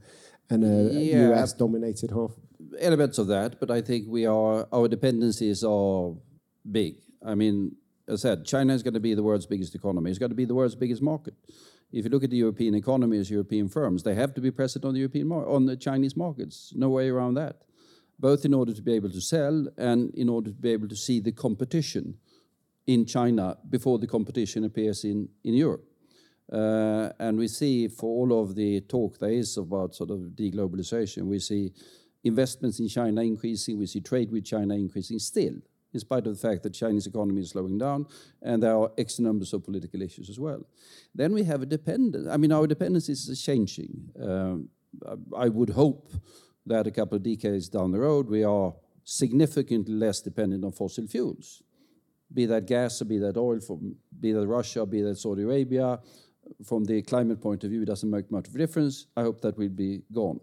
and 0.49 0.63
a 0.63 0.93
yeah. 0.93 1.31
US 1.31 1.53
dominated 1.53 2.11
half? 2.11 2.31
elements 2.79 3.17
of 3.17 3.27
that, 3.27 3.59
but 3.59 3.71
I 3.71 3.81
think 3.81 4.07
we 4.07 4.25
are 4.25 4.67
our 4.71 4.87
dependencies 4.87 5.63
are 5.63 6.13
big. 6.69 6.95
I 7.25 7.35
mean, 7.35 7.75
as 8.07 8.25
I 8.25 8.29
said, 8.29 8.45
China 8.45 8.73
is 8.73 8.83
going 8.83 8.93
to 8.93 8.99
be 8.99 9.13
the 9.13 9.23
world's 9.23 9.45
biggest 9.45 9.75
economy. 9.75 10.09
It's 10.09 10.19
going 10.19 10.29
to 10.29 10.35
be 10.35 10.45
the 10.45 10.55
world's 10.55 10.75
biggest 10.75 11.01
market. 11.01 11.33
If 11.91 12.05
you 12.05 12.11
look 12.11 12.23
at 12.23 12.29
the 12.29 12.37
European 12.37 12.75
economies, 12.75 13.31
European 13.31 13.69
firms, 13.69 14.03
they 14.03 14.15
have 14.15 14.33
to 14.33 14.41
be 14.41 14.51
present 14.51 14.83
on 14.85 14.93
the 14.93 14.99
European 14.99 15.31
on 15.31 15.65
the 15.65 15.77
Chinese 15.77 16.15
markets. 16.17 16.73
No 16.75 16.89
way 16.89 17.09
around 17.09 17.35
that. 17.35 17.63
Both 18.19 18.45
in 18.45 18.53
order 18.53 18.73
to 18.73 18.81
be 18.81 18.93
able 18.93 19.11
to 19.11 19.21
sell 19.21 19.67
and 19.77 20.13
in 20.15 20.29
order 20.29 20.49
to 20.51 20.61
be 20.61 20.71
able 20.71 20.87
to 20.87 20.95
see 20.95 21.19
the 21.19 21.31
competition 21.31 22.17
in 22.85 23.05
China 23.05 23.57
before 23.69 23.99
the 23.99 24.07
competition 24.07 24.63
appears 24.63 25.03
in 25.03 25.29
in 25.43 25.53
Europe. 25.53 25.83
Uh, 26.51 27.09
and 27.19 27.37
we 27.37 27.47
see 27.47 27.89
for 27.89 28.05
all 28.05 28.41
of 28.41 28.55
the 28.55 28.79
talk 28.81 29.19
there 29.19 29.31
is 29.31 29.57
about 29.57 29.93
sort 29.93 30.09
of 30.09 30.19
deglobalization, 30.35 31.23
we 31.23 31.39
see 31.39 31.73
investments 32.23 32.79
in 32.79 32.87
China 32.87 33.21
increasing, 33.21 33.77
we 33.77 33.85
see 33.85 33.99
trade 33.99 34.31
with 34.31 34.45
China 34.45 34.73
increasing 34.73 35.19
still, 35.19 35.55
in 35.93 35.99
spite 35.99 36.25
of 36.25 36.39
the 36.39 36.47
fact 36.47 36.63
that 36.63 36.73
Chinese 36.73 37.05
economy 37.05 37.41
is 37.41 37.49
slowing 37.49 37.77
down, 37.77 38.05
and 38.41 38.63
there 38.63 38.77
are 38.77 38.91
X 38.97 39.19
numbers 39.19 39.53
of 39.53 39.63
political 39.65 40.01
issues 40.01 40.29
as 40.29 40.39
well. 40.39 40.65
Then 41.13 41.33
we 41.33 41.43
have 41.43 41.61
a 41.61 41.65
dependence. 41.65 42.27
I 42.29 42.37
mean, 42.37 42.53
our 42.53 42.65
dependence 42.65 43.09
is 43.09 43.41
changing. 43.43 44.09
Um, 44.21 44.69
I 45.35 45.49
would 45.49 45.71
hope 45.71 46.11
that 46.67 46.87
a 46.87 46.91
couple 46.91 47.15
of 47.15 47.23
decades 47.23 47.69
down 47.69 47.91
the 47.91 47.99
road, 47.99 48.27
we 48.29 48.43
are 48.43 48.73
significantly 49.03 49.93
less 49.93 50.21
dependent 50.21 50.63
on 50.63 50.71
fossil 50.71 51.07
fuels, 51.07 51.63
be 52.33 52.45
that 52.45 52.65
gas 52.65 53.01
or 53.01 53.05
be 53.05 53.17
that 53.17 53.37
oil, 53.37 53.59
from, 53.59 53.95
be 54.19 54.33
that 54.33 54.45
Russia, 54.45 54.85
be 54.85 55.01
that 55.01 55.17
Saudi 55.17 55.43
Arabia. 55.43 55.99
From 56.65 56.85
the 56.85 57.01
climate 57.01 57.41
point 57.41 57.63
of 57.63 57.69
view, 57.69 57.81
it 57.81 57.85
doesn't 57.85 58.09
make 58.09 58.31
much 58.31 58.47
of 58.47 58.55
a 58.55 58.57
difference. 58.57 59.07
I 59.17 59.23
hope 59.23 59.41
that 59.41 59.57
will 59.57 59.69
be 59.69 60.03
gone. 60.13 60.39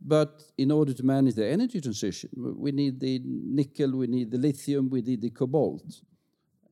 But 0.00 0.42
in 0.58 0.70
order 0.70 0.92
to 0.92 1.02
manage 1.04 1.34
the 1.34 1.46
energy 1.46 1.80
transition, 1.80 2.30
we 2.36 2.72
need 2.72 2.98
the 2.98 3.20
nickel, 3.24 3.96
we 3.96 4.06
need 4.08 4.30
the 4.30 4.38
lithium, 4.38 4.90
we 4.90 5.00
need 5.02 5.20
the 5.20 5.30
cobalt. 5.30 6.00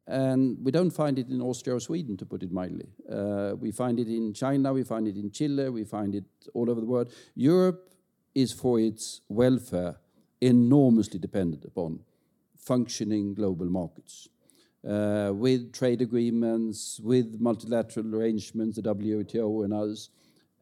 And 0.06 0.56
we 0.60 0.72
don't 0.72 0.90
find 0.90 1.18
it 1.18 1.28
in 1.28 1.40
Austria 1.40 1.76
or 1.76 1.80
Sweden, 1.80 2.16
to 2.16 2.26
put 2.26 2.42
it 2.42 2.50
mildly. 2.50 2.88
Uh, 3.08 3.52
we 3.56 3.70
find 3.70 4.00
it 4.00 4.08
in 4.08 4.34
China, 4.34 4.72
we 4.72 4.82
find 4.82 5.06
it 5.06 5.16
in 5.16 5.30
Chile, 5.30 5.68
we 5.68 5.84
find 5.84 6.14
it 6.16 6.24
all 6.54 6.68
over 6.68 6.80
the 6.80 6.86
world. 6.86 7.12
Europe 7.36 7.90
is, 8.40 8.52
for 8.52 8.80
its 8.80 9.20
welfare, 9.28 9.96
enormously 10.40 11.18
dependent 11.18 11.64
upon 11.64 12.00
functioning 12.56 13.34
global 13.34 13.66
markets. 13.66 14.28
Uh, 14.86 15.30
with 15.34 15.72
trade 15.72 16.00
agreements, 16.00 16.98
with 17.02 17.38
multilateral 17.38 18.14
arrangements, 18.14 18.76
the 18.76 18.82
WTO 18.82 19.64
and 19.64 19.74
others, 19.74 20.08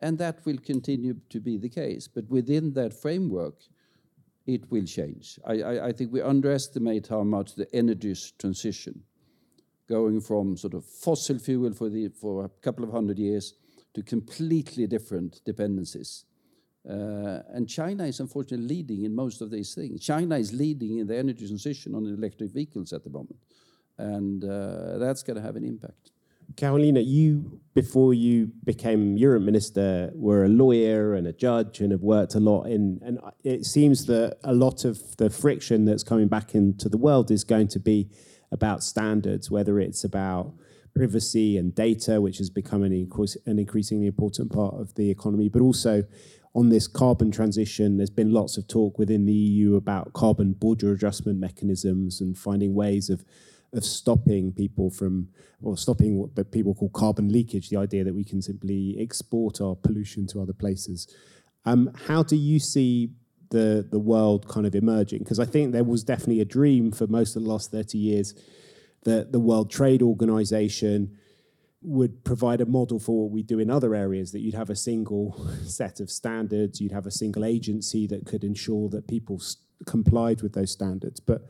and 0.01 0.19
that 0.19 0.45
will 0.45 0.59
continue 0.59 1.15
to 1.29 1.39
be 1.41 1.57
the 1.57 1.69
case. 1.69 2.09
But 2.09 2.29
within 2.29 2.73
that 2.75 2.93
framework, 2.93 3.55
it 4.47 4.71
will 4.71 4.85
change. 4.85 5.39
I, 5.47 5.61
I, 5.61 5.87
I 5.89 5.93
think 5.93 6.13
we 6.13 6.23
underestimate 6.23 7.07
how 7.07 7.23
much 7.23 7.55
the 7.55 7.73
energy 7.73 8.15
transition, 8.39 9.03
going 9.89 10.21
from 10.21 10.57
sort 10.57 10.75
of 10.75 10.85
fossil 10.85 11.39
fuel 11.39 11.73
for, 11.73 11.89
the, 11.89 12.09
for 12.09 12.45
a 12.45 12.49
couple 12.61 12.85
of 12.85 12.91
hundred 12.91 13.19
years 13.19 13.55
to 13.95 14.03
completely 14.03 14.87
different 14.87 15.41
dependencies. 15.45 16.25
Uh, 16.89 17.43
and 17.53 17.69
China 17.69 18.05
is 18.05 18.21
unfortunately 18.21 18.67
leading 18.67 19.05
in 19.05 19.15
most 19.15 19.43
of 19.43 19.51
these 19.51 19.75
things. 19.75 20.01
China 20.03 20.37
is 20.37 20.53
leading 20.53 20.99
in 20.99 21.07
the 21.07 21.17
energy 21.17 21.47
transition 21.47 21.95
on 21.95 22.07
electric 22.07 22.51
vehicles 22.51 22.93
at 22.93 23.05
the 23.05 23.11
moment. 23.11 23.37
And 23.99 24.43
uh, 24.45 24.97
that's 24.99 25.23
going 25.23 25.37
to 25.37 25.43
have 25.43 25.57
an 25.57 25.65
impact. 25.65 26.13
Carolina, 26.57 27.01
you 27.01 27.61
before 27.75 28.15
you 28.15 28.51
became 28.65 29.17
Europe 29.19 29.43
minister 29.43 30.11
were 30.15 30.45
a 30.45 30.49
lawyer 30.49 31.15
and 31.15 31.27
a 31.27 31.33
judge 31.33 31.81
and 31.81 31.93
have 31.93 32.01
worked 32.01 32.35
a 32.35 32.41
lot 32.41 32.65
in. 32.65 32.99
And 33.05 33.21
it 33.45 33.67
seems 33.67 34.07
that 34.07 34.39
a 34.45 34.55
lot 34.55 34.85
of 34.85 35.17
the 35.19 35.29
friction 35.29 35.85
that's 35.85 36.03
coming 36.03 36.27
back 36.27 36.55
into 36.55 36.89
the 36.89 36.97
world 36.97 37.31
is 37.31 37.45
going 37.45 37.69
to 37.69 37.79
be 37.79 38.09
about 38.51 38.83
standards, 38.83 39.51
whether 39.51 39.79
it's 39.79 40.05
about 40.05 40.55
privacy 40.99 41.57
and 41.57 41.77
data, 41.77 42.21
which 42.21 42.39
has 42.39 42.51
become 42.51 42.83
an, 42.83 42.93
an 43.47 43.59
increasingly 43.59 44.09
important 44.09 44.51
part 44.51 44.75
of 44.75 44.93
the 44.97 45.09
economy, 45.09 45.49
but 45.49 45.63
also 45.63 46.03
on 46.57 46.71
this 46.71 46.89
carbon 46.89 47.31
transition, 47.31 47.97
there's 47.97 48.11
been 48.11 48.33
lots 48.33 48.57
of 48.57 48.67
talk 48.67 48.99
within 48.99 49.25
the 49.25 49.33
EU 49.33 49.77
about 49.77 50.13
carbon 50.13 50.55
border 50.55 50.93
adjustment 50.93 51.39
mechanisms 51.39 52.21
and 52.21 52.37
finding 52.37 52.75
ways 52.75 53.09
of 53.11 53.25
of 53.75 53.85
stopping 53.85 54.51
people 54.51 54.89
from, 54.91 55.29
or 55.63 55.77
stopping 55.77 56.17
what 56.17 56.51
people 56.51 56.75
call 56.75 56.89
carbon 56.89 57.31
leakage, 57.31 57.69
the 57.69 57.77
idea 57.77 58.03
that 58.03 58.15
we 58.15 58.25
can 58.25 58.41
simply 58.41 58.97
export 58.99 59.61
our 59.61 59.77
pollution 59.77 60.27
to 60.27 60.41
other 60.41 60.55
places. 60.55 61.07
Um, 61.67 61.91
how 62.07 62.23
do 62.23 62.35
you 62.35 62.59
see 62.59 63.11
the 63.51 63.87
the 63.89 64.01
world 64.01 64.49
kind 64.49 64.67
of 64.67 64.75
emerging? 64.75 65.21
Because 65.21 65.39
I 65.39 65.45
think 65.45 65.73
there 65.73 65.85
was 65.85 66.03
definitely 66.03 66.41
a 66.41 66.47
dream 66.47 66.91
for 66.91 67.07
most 67.07 67.37
of 67.37 67.45
the 67.45 67.49
last 67.49 67.71
30 67.71 67.99
years 67.99 68.35
that 69.05 69.33
the 69.33 69.41
World 69.41 69.71
Trade 69.71 70.03
Organization 70.03 71.17
would 71.81 72.25
provide 72.25 72.61
a 72.61 72.67
model 72.67 72.99
for 72.99 73.23
what 73.23 73.31
we 73.31 73.43
do 73.43 73.61
in 73.61 73.71
other 73.71 73.95
areas 73.95 74.33
that 74.33 74.41
you'd 74.41 74.55
have 74.55 74.71
a 74.71 74.77
single 74.77 75.49
set 75.65 76.01
of 76.01 76.11
standards 76.11 76.81
you'd 76.81 76.93
have 76.93 77.07
a 77.07 77.11
single 77.11 77.45
agency 77.45 78.07
that 78.07 78.27
could 78.27 78.43
ensure 78.43 78.89
that 78.89 79.07
people 79.07 79.41
complied 79.87 80.43
with 80.43 80.55
those 80.55 80.73
standards 80.73 81.21
but 81.21 81.47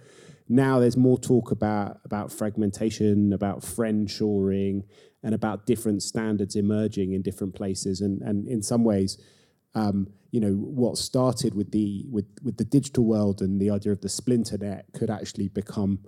now 0.48 0.78
there's 0.78 0.96
more 0.96 1.18
talk 1.18 1.50
about 1.50 2.00
about 2.04 2.32
fragmentation, 2.32 3.32
about 3.32 3.62
friend 3.62 4.10
shoring, 4.10 4.84
and 5.22 5.34
about 5.34 5.66
different 5.66 6.02
standards 6.02 6.56
emerging 6.56 7.12
in 7.12 7.22
different 7.22 7.54
places. 7.54 8.00
And 8.00 8.22
and 8.22 8.48
in 8.48 8.62
some 8.62 8.82
ways, 8.82 9.18
um, 9.74 10.08
you 10.30 10.40
know, 10.40 10.52
what 10.52 10.96
started 10.96 11.54
with 11.54 11.70
the 11.70 12.06
with 12.10 12.26
with 12.42 12.56
the 12.56 12.64
digital 12.64 13.04
world 13.04 13.42
and 13.42 13.60
the 13.60 13.70
idea 13.70 13.92
of 13.92 14.00
the 14.00 14.08
splinter 14.08 14.56
net 14.56 14.86
could 14.94 15.10
actually 15.10 15.48
become 15.48 16.00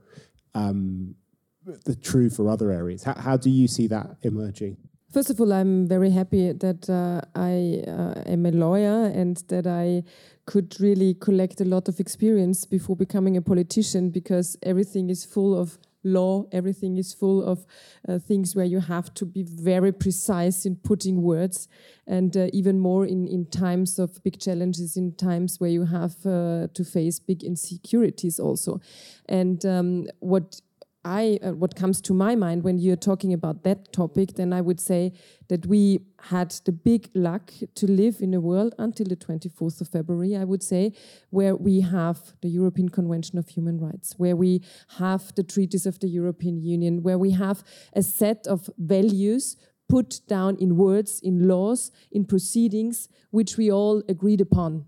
um, 0.54 1.14
the 1.64 1.94
true 1.94 2.30
for 2.30 2.48
other 2.48 2.70
areas. 2.70 3.04
How, 3.04 3.14
how 3.14 3.36
do 3.36 3.50
you 3.50 3.68
see 3.68 3.86
that 3.88 4.16
emerging? 4.22 4.76
First 5.12 5.28
of 5.28 5.40
all, 5.40 5.52
I'm 5.52 5.88
very 5.88 6.10
happy 6.10 6.52
that 6.52 6.88
uh, 6.88 7.20
I 7.34 7.82
uh, 7.90 8.22
am 8.26 8.46
a 8.46 8.52
lawyer 8.52 9.06
and 9.06 9.36
that 9.48 9.66
I 9.66 10.04
could 10.46 10.80
really 10.80 11.14
collect 11.14 11.60
a 11.60 11.64
lot 11.64 11.88
of 11.88 11.98
experience 11.98 12.64
before 12.64 12.94
becoming 12.94 13.36
a 13.36 13.42
politician 13.42 14.10
because 14.10 14.56
everything 14.62 15.10
is 15.10 15.24
full 15.24 15.58
of 15.58 15.78
law. 16.04 16.46
Everything 16.52 16.96
is 16.96 17.12
full 17.12 17.44
of 17.44 17.66
uh, 18.08 18.20
things 18.20 18.54
where 18.54 18.64
you 18.64 18.78
have 18.80 19.12
to 19.14 19.26
be 19.26 19.42
very 19.42 19.92
precise 19.92 20.64
in 20.64 20.76
putting 20.76 21.22
words, 21.22 21.66
and 22.06 22.36
uh, 22.36 22.46
even 22.52 22.78
more 22.78 23.04
in, 23.04 23.26
in 23.26 23.46
times 23.46 23.98
of 23.98 24.22
big 24.22 24.38
challenges, 24.40 24.96
in 24.96 25.14
times 25.16 25.58
where 25.58 25.70
you 25.70 25.86
have 25.86 26.14
uh, 26.24 26.68
to 26.72 26.84
face 26.84 27.18
big 27.18 27.42
insecurities 27.42 28.38
also. 28.38 28.80
And 29.28 29.64
um, 29.66 30.06
what 30.20 30.60
I 31.04 31.38
uh, 31.42 31.52
what 31.52 31.76
comes 31.76 32.00
to 32.02 32.12
my 32.12 32.34
mind 32.34 32.62
when 32.62 32.78
you're 32.78 32.94
talking 32.94 33.32
about 33.32 33.64
that 33.64 33.92
topic, 33.92 34.34
then 34.34 34.52
I 34.52 34.60
would 34.60 34.80
say 34.80 35.12
that 35.48 35.64
we 35.66 36.00
had 36.24 36.50
the 36.66 36.72
big 36.72 37.08
luck 37.14 37.52
to 37.76 37.86
live 37.86 38.16
in 38.20 38.34
a 38.34 38.40
world 38.40 38.74
until 38.78 39.06
the 39.06 39.16
24th 39.16 39.80
of 39.80 39.88
February, 39.88 40.36
I 40.36 40.44
would 40.44 40.62
say, 40.62 40.92
where 41.30 41.56
we 41.56 41.80
have 41.80 42.34
the 42.42 42.48
European 42.48 42.90
Convention 42.90 43.38
of 43.38 43.48
Human 43.48 43.78
Rights, 43.78 44.14
where 44.18 44.36
we 44.36 44.62
have 44.98 45.34
the 45.36 45.42
treaties 45.42 45.86
of 45.86 46.00
the 46.00 46.08
European 46.08 46.60
Union, 46.60 47.02
where 47.02 47.18
we 47.18 47.30
have 47.30 47.64
a 47.94 48.02
set 48.02 48.46
of 48.46 48.68
values 48.76 49.56
put 49.88 50.20
down 50.28 50.56
in 50.56 50.76
words, 50.76 51.18
in 51.22 51.48
laws, 51.48 51.90
in 52.12 52.26
proceedings, 52.26 53.08
which 53.30 53.56
we 53.56 53.70
all 53.72 54.02
agreed 54.06 54.40
upon. 54.40 54.84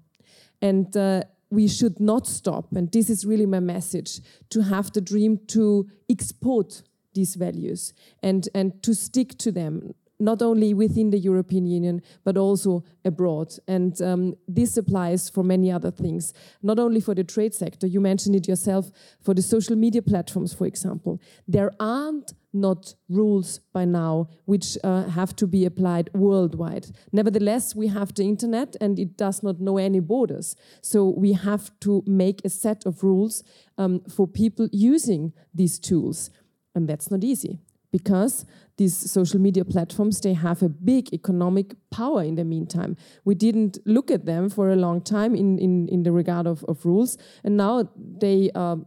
And 0.60 0.94
uh, 0.96 1.24
we 1.52 1.68
should 1.68 2.00
not 2.00 2.26
stop, 2.26 2.72
and 2.72 2.90
this 2.90 3.10
is 3.10 3.26
really 3.26 3.44
my 3.44 3.60
message, 3.60 4.20
to 4.48 4.62
have 4.62 4.90
the 4.92 5.02
dream 5.02 5.38
to 5.48 5.86
export 6.08 6.82
these 7.14 7.34
values 7.34 7.92
and, 8.22 8.48
and 8.54 8.82
to 8.82 8.94
stick 8.94 9.36
to 9.36 9.52
them, 9.52 9.92
not 10.18 10.40
only 10.40 10.72
within 10.72 11.10
the 11.10 11.18
European 11.18 11.66
Union, 11.66 12.00
but 12.24 12.38
also 12.38 12.82
abroad. 13.04 13.52
And 13.68 14.00
um, 14.00 14.34
this 14.48 14.78
applies 14.78 15.28
for 15.28 15.44
many 15.44 15.70
other 15.70 15.90
things, 15.90 16.32
not 16.62 16.78
only 16.78 17.00
for 17.00 17.14
the 17.14 17.24
trade 17.24 17.52
sector, 17.52 17.86
you 17.86 18.00
mentioned 18.00 18.34
it 18.34 18.48
yourself, 18.48 18.90
for 19.20 19.34
the 19.34 19.42
social 19.42 19.76
media 19.76 20.00
platforms, 20.00 20.54
for 20.54 20.66
example. 20.66 21.20
There 21.46 21.72
aren't 21.78 22.32
not 22.52 22.94
rules 23.08 23.60
by 23.72 23.84
now 23.84 24.28
which 24.44 24.76
uh, 24.84 25.04
have 25.04 25.34
to 25.36 25.46
be 25.46 25.64
applied 25.64 26.10
worldwide. 26.14 26.86
Nevertheless, 27.12 27.74
we 27.74 27.88
have 27.88 28.14
the 28.14 28.24
internet 28.24 28.76
and 28.80 28.98
it 28.98 29.16
does 29.16 29.42
not 29.42 29.60
know 29.60 29.78
any 29.78 30.00
borders. 30.00 30.56
So 30.80 31.08
we 31.08 31.32
have 31.32 31.70
to 31.80 32.02
make 32.06 32.44
a 32.44 32.50
set 32.50 32.84
of 32.86 33.02
rules 33.02 33.42
um, 33.78 34.00
for 34.08 34.26
people 34.26 34.68
using 34.72 35.32
these 35.54 35.78
tools. 35.78 36.30
And 36.74 36.88
that's 36.88 37.10
not 37.10 37.24
easy 37.24 37.60
because 37.92 38.46
these 38.78 38.96
social 38.96 39.38
media 39.38 39.64
platforms 39.64 40.20
they 40.20 40.32
have 40.32 40.62
a 40.62 40.68
big 40.68 41.12
economic 41.12 41.74
power 41.90 42.22
in 42.22 42.34
the 42.36 42.44
meantime 42.44 42.96
we 43.24 43.34
didn't 43.34 43.78
look 43.84 44.10
at 44.10 44.24
them 44.24 44.48
for 44.48 44.70
a 44.70 44.76
long 44.76 45.00
time 45.00 45.34
in, 45.34 45.58
in, 45.58 45.86
in 45.88 46.02
the 46.02 46.10
regard 46.10 46.46
of, 46.46 46.64
of 46.64 46.84
rules 46.86 47.18
and 47.44 47.56
now 47.56 47.88
they 47.96 48.50
are 48.54 48.78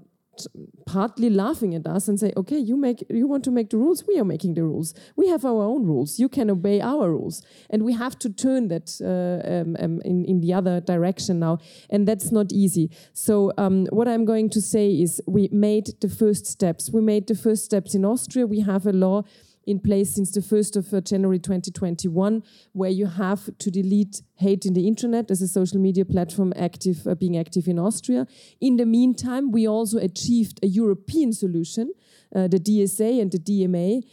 partly 0.86 1.30
laughing 1.30 1.76
at 1.76 1.86
us 1.88 2.08
and 2.08 2.20
say, 2.20 2.32
okay, 2.38 2.58
you 2.58 2.78
make 2.78 3.04
you 3.10 3.28
want 3.28 3.44
to 3.44 3.52
make 3.52 3.70
the 3.70 3.78
rules, 3.78 4.04
we 4.08 4.20
are 4.20 4.26
making 4.26 4.54
the 4.54 4.64
rules. 4.64 4.94
We 5.16 5.28
have 5.30 5.44
our 5.46 5.64
own 5.64 5.86
rules. 5.86 6.20
You 6.20 6.30
can 6.30 6.50
obey 6.50 6.82
our 6.82 7.10
rules, 7.10 7.42
and 7.70 7.84
we 7.84 7.94
have 7.94 8.18
to 8.20 8.30
turn 8.30 8.68
that 8.70 8.88
uh, 9.02 9.48
um, 9.54 9.76
um, 9.80 10.02
in 10.06 10.26
in 10.26 10.42
the 10.42 10.54
other 10.54 10.82
direction 10.82 11.40
now, 11.40 11.60
and 11.90 12.08
that's 12.08 12.32
not 12.32 12.52
easy. 12.52 12.90
So 13.14 13.52
um, 13.58 13.86
what 13.92 14.08
I'm 14.08 14.26
going 14.26 14.50
to 14.52 14.62
say 14.62 14.92
is, 14.92 15.22
we 15.28 15.50
made 15.52 15.88
the 16.02 16.10
first 16.10 16.46
steps. 16.46 16.92
We 16.92 17.02
made 17.02 17.28
the 17.28 17.36
first 17.36 17.66
steps 17.66 17.96
in 17.96 18.06
Austria. 18.06 18.46
We 18.48 18.62
have 18.62 18.86
a 18.86 18.94
law 18.94 19.24
in 19.66 19.80
place 19.80 20.14
since 20.16 20.32
the 20.32 20.42
1st 20.42 20.76
of 20.78 20.94
uh, 20.94 21.02
January 21.02 21.40
2021, 21.40 22.44
where 22.74 22.90
you 22.90 23.08
have 23.08 23.50
to 23.58 23.72
delete 23.72 24.22
hate 24.36 24.66
in 24.66 24.74
the 24.74 24.88
internet 24.88 25.32
as 25.32 25.42
a 25.42 25.48
social 25.48 25.80
media 25.80 26.06
platform 26.06 26.54
active, 26.56 27.08
uh, 27.08 27.16
being 27.16 27.38
active 27.38 27.68
in 27.68 27.80
Austria. 27.80 28.28
In 28.62 28.78
the 28.78 28.86
meantime, 28.86 29.52
we 29.52 29.68
also 29.68 29.98
achieved 29.98 30.60
a 30.62 30.68
European 30.68 31.34
solution, 31.34 31.92
uh, 32.36 32.48
the 32.48 32.60
DSA 32.60 33.22
and 33.22 33.32
the 33.32 33.40
DMA, 33.40 34.04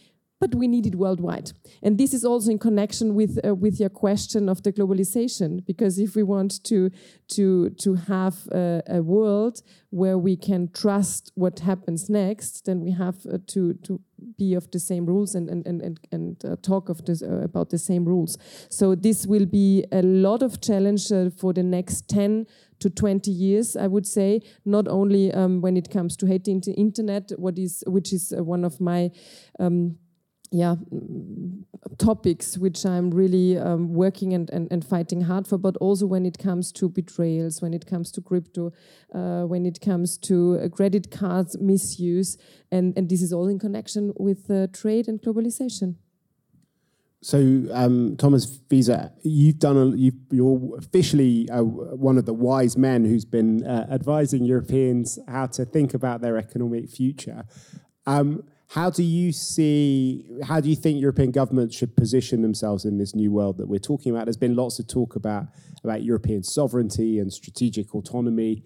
but 0.42 0.56
we 0.56 0.66
need 0.66 0.86
it 0.86 0.96
worldwide. 0.96 1.52
And 1.84 1.98
this 1.98 2.12
is 2.12 2.24
also 2.24 2.50
in 2.50 2.58
connection 2.58 3.14
with 3.14 3.38
uh, 3.46 3.54
with 3.54 3.78
your 3.78 3.90
question 3.90 4.48
of 4.48 4.64
the 4.64 4.72
globalization, 4.72 5.64
because 5.64 6.00
if 6.00 6.16
we 6.16 6.24
want 6.24 6.64
to 6.64 6.90
to 7.36 7.70
to 7.84 7.94
have 7.94 8.34
a, 8.50 8.82
a 8.88 9.02
world 9.02 9.62
where 9.90 10.18
we 10.18 10.36
can 10.36 10.68
trust 10.72 11.30
what 11.36 11.60
happens 11.60 12.10
next, 12.10 12.64
then 12.64 12.80
we 12.80 12.90
have 12.90 13.24
uh, 13.26 13.38
to 13.46 13.74
to 13.84 14.00
be 14.36 14.54
of 14.56 14.68
the 14.72 14.80
same 14.80 15.06
rules 15.06 15.36
and 15.36 15.48
and 15.48 15.64
and 15.66 16.00
and, 16.10 16.44
uh, 16.44 16.56
talk 16.60 16.88
of 16.88 17.04
this 17.04 17.22
uh, 17.22 17.42
about 17.44 17.70
the 17.70 17.78
same 17.78 18.04
rules. 18.04 18.36
So 18.68 18.96
this 18.96 19.26
will 19.28 19.46
be 19.46 19.84
a 19.92 20.02
lot 20.02 20.42
of 20.42 20.60
challenge 20.60 21.06
for 21.38 21.52
the 21.52 21.62
next 21.62 22.08
ten 22.08 22.46
to 22.80 22.90
20 22.90 23.30
years, 23.30 23.76
I 23.76 23.86
would 23.86 24.06
say, 24.06 24.40
not 24.64 24.88
only 24.88 25.32
um, 25.32 25.60
when 25.60 25.76
it 25.76 25.88
comes 25.88 26.16
to 26.16 26.26
hate 26.26 26.48
internet, 26.48 27.30
what 27.36 27.56
is, 27.56 27.84
which 27.86 28.12
is 28.12 28.32
uh, 28.36 28.42
one 28.42 28.64
of 28.64 28.80
my 28.80 29.12
um, 29.60 29.98
yeah 30.52 30.76
topics 31.98 32.58
which 32.58 32.84
I'm 32.84 33.10
really 33.10 33.58
um, 33.58 33.92
working 33.92 34.32
and, 34.32 34.50
and, 34.50 34.68
and 34.70 34.84
fighting 34.84 35.22
hard 35.22 35.46
for, 35.46 35.58
but 35.58 35.76
also 35.78 36.06
when 36.06 36.26
it 36.26 36.38
comes 36.38 36.72
to 36.72 36.88
betrayals, 36.88 37.62
when 37.62 37.74
it 37.74 37.86
comes 37.86 38.10
to 38.12 38.20
crypto, 38.20 38.72
uh, 39.14 39.42
when 39.42 39.66
it 39.66 39.80
comes 39.80 40.18
to 40.18 40.60
uh, 40.62 40.68
credit 40.68 41.10
cards 41.10 41.56
misuse, 41.60 42.38
and, 42.70 42.96
and 42.96 43.08
this 43.08 43.22
is 43.22 43.32
all 43.32 43.48
in 43.48 43.58
connection 43.58 44.12
with 44.16 44.50
uh, 44.50 44.66
trade 44.72 45.08
and 45.08 45.20
globalization. 45.20 45.96
So, 47.24 47.38
um, 47.70 48.16
Thomas 48.16 48.58
Wieser, 48.68 49.12
you've 49.22 49.60
done 49.60 49.76
a, 49.76 49.96
you, 49.96 50.12
are 50.74 50.78
officially 50.78 51.48
uh, 51.50 51.62
one 51.62 52.18
of 52.18 52.26
the 52.26 52.34
wise 52.34 52.76
men 52.76 53.04
who's 53.04 53.24
been 53.24 53.64
uh, 53.64 53.86
advising 53.92 54.44
Europeans 54.44 55.20
how 55.28 55.46
to 55.46 55.64
think 55.64 55.94
about 55.94 56.20
their 56.20 56.36
economic 56.36 56.90
future. 56.90 57.44
Um, 58.06 58.42
how 58.72 58.88
do 58.88 59.02
you 59.02 59.32
see, 59.32 60.24
how 60.42 60.58
do 60.58 60.70
you 60.70 60.76
think 60.76 60.98
European 60.98 61.30
governments 61.30 61.76
should 61.76 61.94
position 61.94 62.40
themselves 62.40 62.86
in 62.86 62.96
this 62.96 63.14
new 63.14 63.30
world 63.30 63.58
that 63.58 63.68
we're 63.68 63.78
talking 63.78 64.10
about? 64.10 64.24
There's 64.24 64.38
been 64.38 64.56
lots 64.56 64.78
of 64.78 64.88
talk 64.88 65.14
about, 65.14 65.48
about 65.84 66.02
European 66.02 66.42
sovereignty 66.42 67.18
and 67.18 67.30
strategic 67.30 67.94
autonomy. 67.94 68.64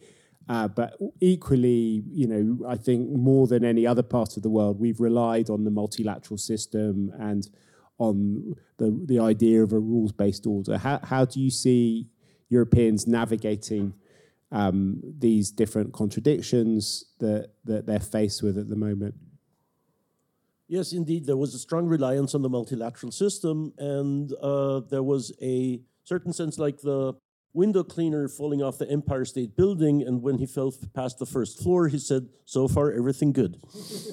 Uh, 0.49 0.69
but 0.69 0.97
equally, 1.21 2.05
you 2.09 2.29
know, 2.29 2.69
I 2.69 2.77
think 2.77 3.11
more 3.11 3.49
than 3.49 3.65
any 3.65 3.85
other 3.85 4.05
part 4.05 4.37
of 4.37 4.45
the 4.45 4.49
world, 4.49 4.79
we've 4.79 5.01
relied 5.01 5.51
on 5.51 5.65
the 5.65 5.73
multilateral 5.73 6.39
system 6.39 7.13
and 7.19 7.49
on 7.99 8.55
the, 8.77 8.97
the 9.07 9.19
idea 9.19 9.61
of 9.65 9.73
a 9.73 9.81
rules 9.81 10.13
based 10.13 10.47
order. 10.47 10.79
How, 10.79 11.01
how 11.03 11.25
do 11.25 11.41
you 11.41 11.51
see 11.51 12.11
Europeans 12.49 13.09
navigating 13.09 13.93
um, 14.53 15.01
these 15.19 15.51
different 15.51 15.93
contradictions 15.93 17.07
that, 17.19 17.51
that 17.65 17.87
they're 17.87 17.99
faced 17.99 18.45
with 18.45 18.57
at 18.57 18.69
the 18.69 18.77
moment? 18.77 19.17
Yes, 20.69 20.93
indeed, 20.93 21.27
there 21.27 21.37
was 21.37 21.55
a 21.55 21.59
strong 21.59 21.87
reliance 21.87 22.35
on 22.35 22.43
the 22.43 22.49
multilateral 22.49 23.13
system, 23.13 23.73
and 23.79 24.33
uh, 24.43 24.81
there 24.91 25.03
was 25.03 25.33
a 25.41 25.81
certain 26.03 26.33
sense 26.33 26.59
like 26.59 26.81
the 26.81 27.15
window 27.53 27.85
cleaner 27.85 28.29
falling 28.29 28.63
off 28.63 28.79
the 28.79 28.91
Empire 28.91 29.25
State 29.25 29.57
Building, 29.57 30.03
and 30.03 30.23
when 30.23 30.39
he 30.39 30.47
fell 30.47 30.75
past 30.93 31.19
the 31.19 31.27
first 31.27 31.63
floor, 31.63 31.87
he 31.87 31.99
said, 31.99 32.29
"So 32.45 32.67
far, 32.67 32.93
everything 32.93 33.33
good." 33.33 33.63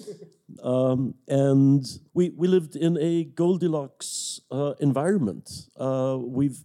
um, 0.63 1.15
and 1.27 1.85
we 2.13 2.29
we 2.29 2.47
lived 2.47 2.75
in 2.75 2.97
a 2.99 3.23
Goldilocks 3.23 4.39
uh, 4.51 4.73
environment. 4.79 5.49
Uh, 5.75 6.17
we've 6.21 6.63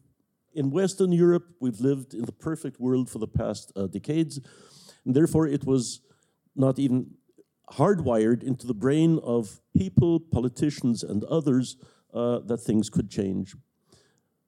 in 0.55 0.71
Western 0.71 1.13
Europe, 1.13 1.47
we've 1.61 1.81
lived 1.81 2.13
in 2.15 2.25
the 2.25 2.33
perfect 2.33 2.79
world 2.79 3.09
for 3.09 3.19
the 3.19 3.29
past 3.29 3.73
uh, 3.75 3.87
decades, 3.87 4.39
and 5.07 5.15
therefore 5.15 5.47
it 5.47 5.65
was 5.65 6.01
not 6.55 6.79
even 6.79 7.18
hardwired 7.73 8.43
into 8.43 8.67
the 8.67 8.75
brain 8.75 9.21
of 9.23 9.61
people, 9.77 10.21
politicians, 10.21 11.03
and 11.03 11.25
others 11.25 11.77
uh, 12.15 12.39
that 12.41 12.59
things 12.59 12.91
could 12.91 13.11
change. 13.11 13.55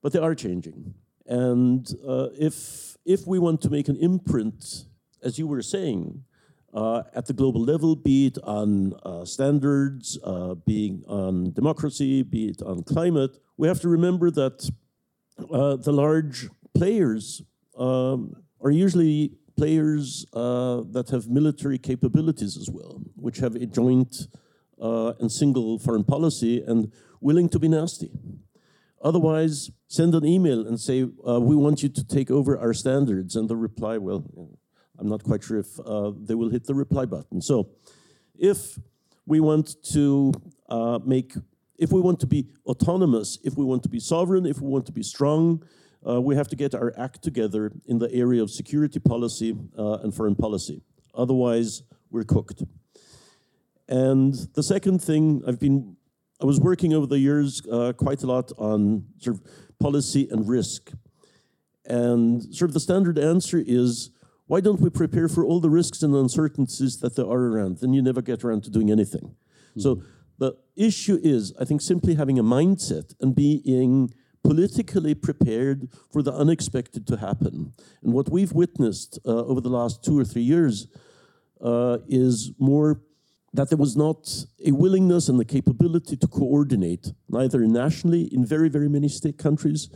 But 0.03 0.13
they 0.13 0.19
are 0.19 0.35
changing. 0.35 0.95
And 1.27 1.89
uh, 2.07 2.29
if, 2.39 2.97
if 3.05 3.27
we 3.27 3.39
want 3.39 3.61
to 3.63 3.71
make 3.71 3.89
an 3.89 3.97
imprint, 3.97 4.87
as 5.23 5.39
you 5.39 5.47
were 5.47 5.63
saying, 5.63 6.25
uh, 6.73 7.03
at 7.15 7.27
the 7.27 7.33
global 7.33 7.63
level, 7.63 7.97
be 7.97 8.27
it 8.27 8.39
on 8.45 8.95
uh, 9.05 9.25
standards, 9.25 10.19
uh, 10.25 10.55
being 10.55 11.03
on 11.07 11.53
democracy, 11.53 12.23
be 12.23 12.47
it 12.47 12.63
on 12.63 12.83
climate, 12.83 13.39
we 13.57 13.69
have 13.69 13.81
to 13.81 13.89
remember 13.89 14.31
that 14.31 14.71
uh, 15.53 15.77
the 15.77 15.93
large 15.93 16.49
players 16.75 17.43
um, 17.77 18.37
are 18.61 18.71
usually 18.71 19.33
players 19.57 20.27
uh, 20.33 20.83
that 20.91 21.11
have 21.11 21.29
military 21.29 21.79
capabilities 21.79 22.57
as 22.57 22.69
well, 22.71 23.03
which 23.17 23.39
have 23.39 23.55
a 23.55 23.67
joint 23.67 24.27
uh, 24.81 25.13
and 25.21 25.31
single 25.31 25.79
foreign 25.79 26.05
policy 26.05 26.63
and 26.67 26.93
willing 27.21 27.49
to 27.49 27.59
be 27.59 27.69
nasty. 27.69 28.11
Otherwise, 29.03 29.71
send 29.89 30.15
an 30.15 30.25
email 30.25 30.67
and 30.67 30.79
say, 30.79 31.07
uh, 31.27 31.41
we 31.41 31.57
want 31.57 31.83
you 31.83 31.89
to 31.89 32.05
take 32.05 32.31
over 32.31 32.59
our 32.59 32.75
standards. 32.75 33.35
And 33.37 33.49
the 33.49 33.57
reply, 33.57 33.99
well, 33.99 34.25
I'm 34.99 35.09
not 35.09 35.25
quite 35.25 35.43
sure 35.43 35.59
if 35.59 35.81
uh, 35.81 36.13
they 36.15 36.35
will 36.35 36.51
hit 36.51 36.65
the 36.65 36.75
reply 36.75 37.07
button. 37.07 37.41
So 37.41 37.71
if 38.39 38.79
we 39.27 39.41
want 39.41 39.83
to 39.93 40.33
uh, 40.69 40.99
make, 41.05 41.35
if 41.79 41.93
we 41.93 42.01
want 42.01 42.21
to 42.21 42.27
be 42.27 42.49
autonomous, 42.67 43.39
if 43.43 43.57
we 43.57 43.65
want 43.65 43.83
to 43.85 43.89
be 43.89 44.01
sovereign, 44.01 44.45
if 44.45 44.61
we 44.61 44.69
want 44.69 44.87
to 44.87 44.93
be 44.93 45.03
strong, 45.03 45.63
uh, 46.07 46.21
we 46.21 46.35
have 46.35 46.49
to 46.49 46.57
get 46.57 46.75
our 46.75 46.93
act 46.97 47.23
together 47.23 47.73
in 47.87 47.99
the 47.99 48.13
area 48.13 48.43
of 48.43 48.51
security 48.51 48.99
policy 48.99 49.57
uh, 49.79 49.99
and 50.03 50.15
foreign 50.15 50.35
policy. 50.35 50.83
Otherwise, 51.15 51.83
we're 52.11 52.25
cooked. 52.25 52.63
And 53.89 54.35
the 54.55 54.63
second 54.63 55.03
thing, 55.03 55.43
I've 55.47 55.59
been, 55.59 55.97
I 56.41 56.45
was 56.47 56.61
working 56.61 56.95
over 56.95 57.07
the 57.07 57.19
years 57.19 57.61
uh, 57.71 57.93
quite 57.93 58.23
a 58.23 58.27
lot 58.27 58.53
on 58.57 59.05
sort 59.19 59.37
of 59.37 59.43
policy 59.79 60.29
and 60.31 60.49
risk. 60.49 60.93
And 61.85 62.43
sort 62.55 62.71
of 62.71 62.75
the 62.75 62.81
standard 62.81 63.19
answer 63.19 63.63
is, 63.67 64.11
why 64.47 64.61
don't 64.61 64.81
we 64.81 64.91
prepare 64.91 65.29
for 65.29 65.45
all 65.45 65.61
the 65.61 65.71
risks 65.71 66.03
and 66.03 66.15
uncertainties 66.15 66.99
that 67.01 67.17
there 67.17 67.27
are 67.27 67.47
around? 67.49 67.79
Then 67.79 67.93
you 67.93 68.03
never 68.03 68.23
get 68.23 68.45
around 68.45 68.65
to 68.65 68.71
doing 68.71 68.91
anything. 68.91 69.35
Mm-hmm. 69.71 69.81
So 69.81 70.03
the 70.39 70.57
issue 70.77 71.19
is, 71.23 71.53
I 71.61 71.65
think, 71.65 71.81
simply 71.81 72.15
having 72.15 72.39
a 72.39 72.43
mindset 72.43 73.15
and 73.21 73.35
being 73.35 74.15
politically 74.43 75.15
prepared 75.15 75.89
for 76.13 76.23
the 76.23 76.33
unexpected 76.33 77.07
to 77.07 77.17
happen. 77.17 77.73
And 78.03 78.13
what 78.13 78.31
we've 78.31 78.53
witnessed 78.53 79.19
uh, 79.27 79.45
over 79.45 79.61
the 79.61 79.69
last 79.69 80.05
two 80.05 80.19
or 80.19 80.25
three 80.25 80.43
years 80.43 80.87
uh, 81.61 81.99
is 82.09 82.53
more 82.59 83.01
that 83.53 83.69
there 83.69 83.79
was 83.79 83.97
not 83.97 84.45
a 84.65 84.73
willingness 84.73 85.29
and 85.29 85.39
the 85.39 85.45
capability 85.45 86.17
to 86.17 86.27
coordinate, 86.27 87.13
neither 87.29 87.61
nationally 87.67 88.23
in 88.33 88.47
very, 88.47 88.69
very 88.69 88.89
many 88.89 89.09
state 89.09 89.39
countries, 89.39 89.91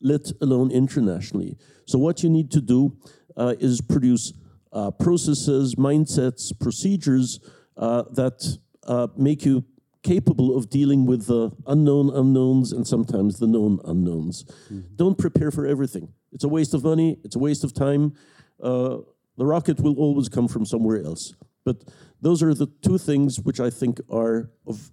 let 0.00 0.30
alone 0.40 0.70
internationally. 0.70 1.56
So, 1.84 1.98
what 1.98 2.22
you 2.22 2.30
need 2.30 2.50
to 2.52 2.60
do 2.60 2.96
uh, 3.36 3.54
is 3.58 3.80
produce 3.80 4.32
uh, 4.72 4.90
processes, 4.90 5.74
mindsets, 5.74 6.58
procedures 6.58 7.40
uh, 7.76 8.04
that 8.12 8.58
uh, 8.86 9.08
make 9.16 9.44
you 9.44 9.64
capable 10.02 10.56
of 10.56 10.68
dealing 10.68 11.06
with 11.06 11.26
the 11.26 11.50
unknown 11.66 12.10
unknowns 12.10 12.72
and 12.72 12.86
sometimes 12.86 13.38
the 13.38 13.46
known 13.46 13.80
unknowns. 13.84 14.44
Mm. 14.72 14.84
Don't 14.96 15.16
prepare 15.16 15.50
for 15.50 15.66
everything. 15.66 16.12
It's 16.32 16.44
a 16.44 16.48
waste 16.48 16.74
of 16.74 16.84
money, 16.84 17.18
it's 17.24 17.36
a 17.36 17.38
waste 17.38 17.64
of 17.64 17.72
time. 17.72 18.14
Uh, 18.60 18.98
the 19.36 19.46
rocket 19.46 19.80
will 19.80 19.96
always 19.98 20.28
come 20.28 20.48
from 20.48 20.66
somewhere 20.66 21.02
else. 21.04 21.34
But 21.64 21.84
those 22.20 22.42
are 22.42 22.54
the 22.54 22.66
two 22.82 22.98
things 22.98 23.40
which 23.40 23.60
I 23.60 23.70
think 23.70 24.00
are 24.10 24.50
of 24.66 24.90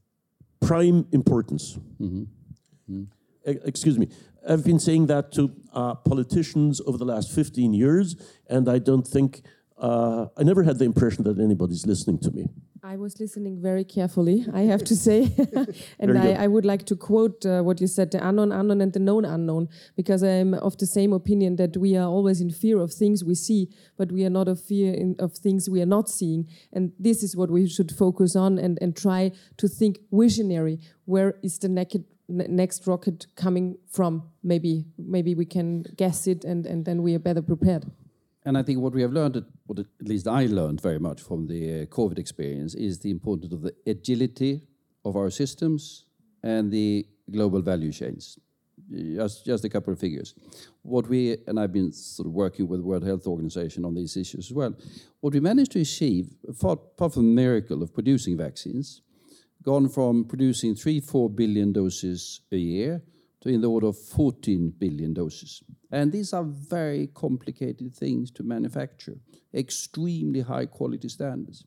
prime 0.61 1.07
importance. 1.11 1.77
Mm-hmm. 1.99 2.23
Mm. 2.91 3.07
E- 3.47 3.59
excuse 3.65 3.97
me. 3.97 4.09
I've 4.47 4.63
been 4.63 4.79
saying 4.79 5.07
that 5.07 5.31
to 5.33 5.51
uh, 5.73 5.95
politicians 5.95 6.81
over 6.85 6.97
the 6.97 7.05
last 7.05 7.31
15 7.31 7.73
years, 7.73 8.15
and 8.49 8.69
I 8.69 8.79
don't 8.79 9.05
think, 9.05 9.41
uh, 9.77 10.27
I 10.37 10.43
never 10.43 10.63
had 10.63 10.79
the 10.79 10.85
impression 10.85 11.23
that 11.25 11.39
anybody's 11.39 11.85
listening 11.85 12.19
to 12.19 12.31
me. 12.31 12.47
I 12.83 12.95
was 12.95 13.19
listening 13.19 13.61
very 13.61 13.83
carefully, 13.83 14.45
I 14.53 14.61
have 14.61 14.83
to 14.85 14.95
say. 14.95 15.35
and 15.99 16.17
I, 16.17 16.43
I, 16.43 16.47
would 16.47 16.65
like 16.65 16.85
to 16.85 16.95
quote 16.95 17.45
uh, 17.45 17.61
what 17.61 17.81
you 17.81 17.87
said 17.87 18.11
the 18.11 18.25
unknown 18.25 18.51
unknown 18.51 18.81
and 18.81 18.93
the 18.93 18.99
known 18.99 19.25
unknown, 19.25 19.67
because 19.95 20.23
I'm 20.23 20.53
of 20.53 20.77
the 20.77 20.85
same 20.85 21.11
opinion 21.11 21.57
that 21.57 21.75
we 21.75 21.97
are 21.97 22.07
always 22.07 22.39
in 22.39 22.51
fear 22.51 22.79
of 22.79 22.93
things 22.93 23.23
we 23.23 23.35
see, 23.35 23.69
but 23.97 24.11
we 24.11 24.25
are 24.25 24.29
not 24.29 24.47
of 24.47 24.61
fear 24.61 24.93
in, 24.93 25.15
of 25.19 25.33
things 25.33 25.69
we 25.69 25.81
are 25.81 25.85
not 25.85 26.09
seeing. 26.09 26.47
And 26.71 26.93
this 26.97 27.21
is 27.21 27.35
what 27.35 27.49
we 27.49 27.67
should 27.67 27.91
focus 27.91 28.35
on 28.35 28.57
and, 28.57 28.77
and 28.81 28.95
try 28.95 29.31
to 29.57 29.67
think 29.67 29.99
visionary. 30.11 30.79
Where 31.05 31.35
is 31.43 31.59
the 31.59 31.69
naked, 31.69 32.05
next 32.27 32.87
rocket 32.87 33.27
coming 33.35 33.77
from? 33.91 34.29
Maybe, 34.41 34.85
maybe 34.97 35.35
we 35.35 35.45
can 35.45 35.83
guess 35.97 36.27
it 36.27 36.45
and, 36.45 36.65
and 36.65 36.85
then 36.85 37.03
we 37.03 37.15
are 37.15 37.19
better 37.19 37.41
prepared. 37.41 37.85
And 38.49 38.57
I 38.57 38.63
think 38.63 38.79
what 38.79 38.95
we 38.95 39.03
have 39.03 39.13
learned, 39.13 39.45
what 39.67 39.77
at 39.77 39.85
least 40.01 40.27
I 40.27 40.47
learned 40.47 40.81
very 40.81 40.97
much 40.97 41.21
from 41.21 41.45
the 41.45 41.81
uh, 41.81 41.85
COVID 41.85 42.17
experience, 42.17 42.73
is 42.73 42.97
the 42.97 43.11
importance 43.11 43.53
of 43.53 43.61
the 43.61 43.75
agility 43.85 44.63
of 45.05 45.15
our 45.15 45.29
systems 45.29 46.05
and 46.41 46.71
the 46.71 47.05
global 47.29 47.61
value 47.61 47.91
chains. 47.91 48.39
Just, 48.91 49.45
just 49.45 49.65
a 49.65 49.69
couple 49.69 49.93
of 49.93 49.99
figures. 49.99 50.33
What 50.81 51.07
we, 51.07 51.37
and 51.45 51.59
I've 51.59 51.71
been 51.71 51.91
sort 51.91 52.25
of 52.25 52.33
working 52.33 52.67
with 52.67 52.79
the 52.79 52.87
World 52.87 53.05
Health 53.05 53.27
Organization 53.27 53.85
on 53.85 53.93
these 53.93 54.17
issues 54.17 54.47
as 54.47 54.51
well, 54.51 54.73
what 55.19 55.33
we 55.33 55.39
managed 55.39 55.73
to 55.73 55.81
achieve, 55.81 56.35
apart 56.47 56.79
from 56.97 57.35
the 57.35 57.41
miracle 57.43 57.83
of 57.83 57.93
producing 57.93 58.35
vaccines, 58.35 59.03
gone 59.61 59.89
from 59.89 60.25
producing 60.25 60.73
three, 60.73 60.99
four 60.99 61.29
billion 61.29 61.71
doses 61.71 62.41
a 62.51 62.57
year 62.57 63.03
to 63.41 63.49
in 63.49 63.61
the 63.61 63.69
order 63.69 63.87
of 63.87 63.97
14 63.97 64.73
billion 64.77 65.13
doses. 65.13 65.63
And 65.91 66.11
these 66.11 66.33
are 66.33 66.43
very 66.43 67.07
complicated 67.07 67.95
things 67.95 68.31
to 68.31 68.43
manufacture, 68.43 69.17
extremely 69.53 70.41
high 70.41 70.65
quality 70.65 71.09
standards. 71.09 71.65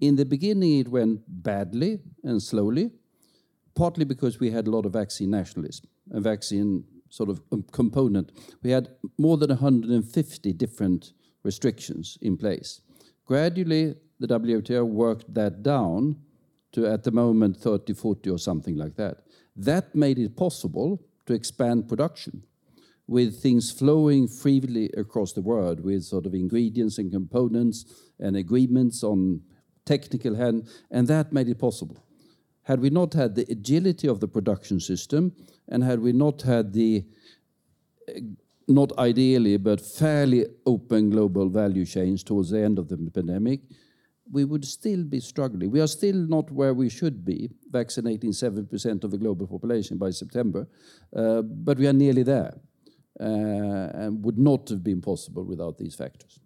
In 0.00 0.16
the 0.16 0.24
beginning, 0.24 0.80
it 0.80 0.88
went 0.88 1.22
badly 1.28 2.00
and 2.24 2.42
slowly, 2.42 2.90
partly 3.74 4.04
because 4.04 4.40
we 4.40 4.50
had 4.50 4.66
a 4.66 4.70
lot 4.70 4.84
of 4.84 4.92
vaccine 4.92 5.30
nationalism, 5.30 5.86
a 6.10 6.20
vaccine 6.20 6.84
sort 7.08 7.30
of 7.30 7.40
um, 7.52 7.64
component. 7.72 8.32
We 8.62 8.70
had 8.70 8.88
more 9.18 9.36
than 9.36 9.50
150 9.50 10.52
different 10.54 11.12
restrictions 11.44 12.18
in 12.20 12.36
place. 12.36 12.80
Gradually, 13.26 13.94
the 14.18 14.26
WTO 14.26 14.84
worked 14.84 15.32
that 15.34 15.62
down 15.62 16.16
to, 16.72 16.86
at 16.86 17.04
the 17.04 17.10
moment, 17.10 17.56
30, 17.58 17.92
40 17.92 18.30
or 18.30 18.38
something 18.38 18.76
like 18.76 18.96
that. 18.96 19.18
That 19.54 19.94
made 19.94 20.18
it 20.18 20.36
possible 20.36 21.04
to 21.26 21.34
expand 21.34 21.88
production 21.88 22.42
with 23.06 23.42
things 23.42 23.70
flowing 23.70 24.28
freely 24.28 24.88
across 24.96 25.32
the 25.32 25.42
world 25.42 25.80
with 25.80 26.02
sort 26.04 26.26
of 26.26 26.34
ingredients 26.34 26.98
and 26.98 27.10
components 27.10 27.84
and 28.20 28.36
agreements 28.36 29.02
on 29.02 29.40
technical 29.84 30.34
hand, 30.34 30.68
and 30.90 31.08
that 31.08 31.32
made 31.32 31.48
it 31.48 31.58
possible. 31.58 32.02
Had 32.62 32.80
we 32.80 32.90
not 32.90 33.12
had 33.14 33.34
the 33.34 33.46
agility 33.50 34.06
of 34.06 34.20
the 34.20 34.28
production 34.28 34.78
system, 34.78 35.32
and 35.68 35.82
had 35.82 36.00
we 36.00 36.12
not 36.12 36.42
had 36.42 36.72
the 36.72 37.04
uh, 38.08 38.20
not 38.68 38.96
ideally, 38.98 39.56
but 39.56 39.80
fairly 39.80 40.46
open 40.66 41.10
global 41.10 41.48
value 41.48 41.84
chains 41.84 42.22
towards 42.22 42.50
the 42.50 42.60
end 42.60 42.78
of 42.78 42.88
the 42.88 42.96
pandemic, 43.12 43.60
we 44.30 44.44
would 44.44 44.64
still 44.64 45.04
be 45.04 45.20
struggling. 45.20 45.70
We 45.70 45.80
are 45.80 45.86
still 45.86 46.14
not 46.14 46.50
where 46.50 46.74
we 46.74 46.88
should 46.88 47.24
be, 47.24 47.50
vaccinating 47.70 48.30
7% 48.30 49.04
of 49.04 49.10
the 49.10 49.18
global 49.18 49.46
population 49.46 49.98
by 49.98 50.10
September, 50.10 50.68
uh, 51.14 51.42
but 51.42 51.78
we 51.78 51.86
are 51.86 51.92
nearly 51.92 52.22
there 52.22 52.54
uh, 53.20 53.24
and 53.24 54.24
would 54.24 54.38
not 54.38 54.68
have 54.68 54.82
been 54.82 55.00
possible 55.00 55.44
without 55.44 55.78
these 55.78 55.94
factors. 55.94 56.40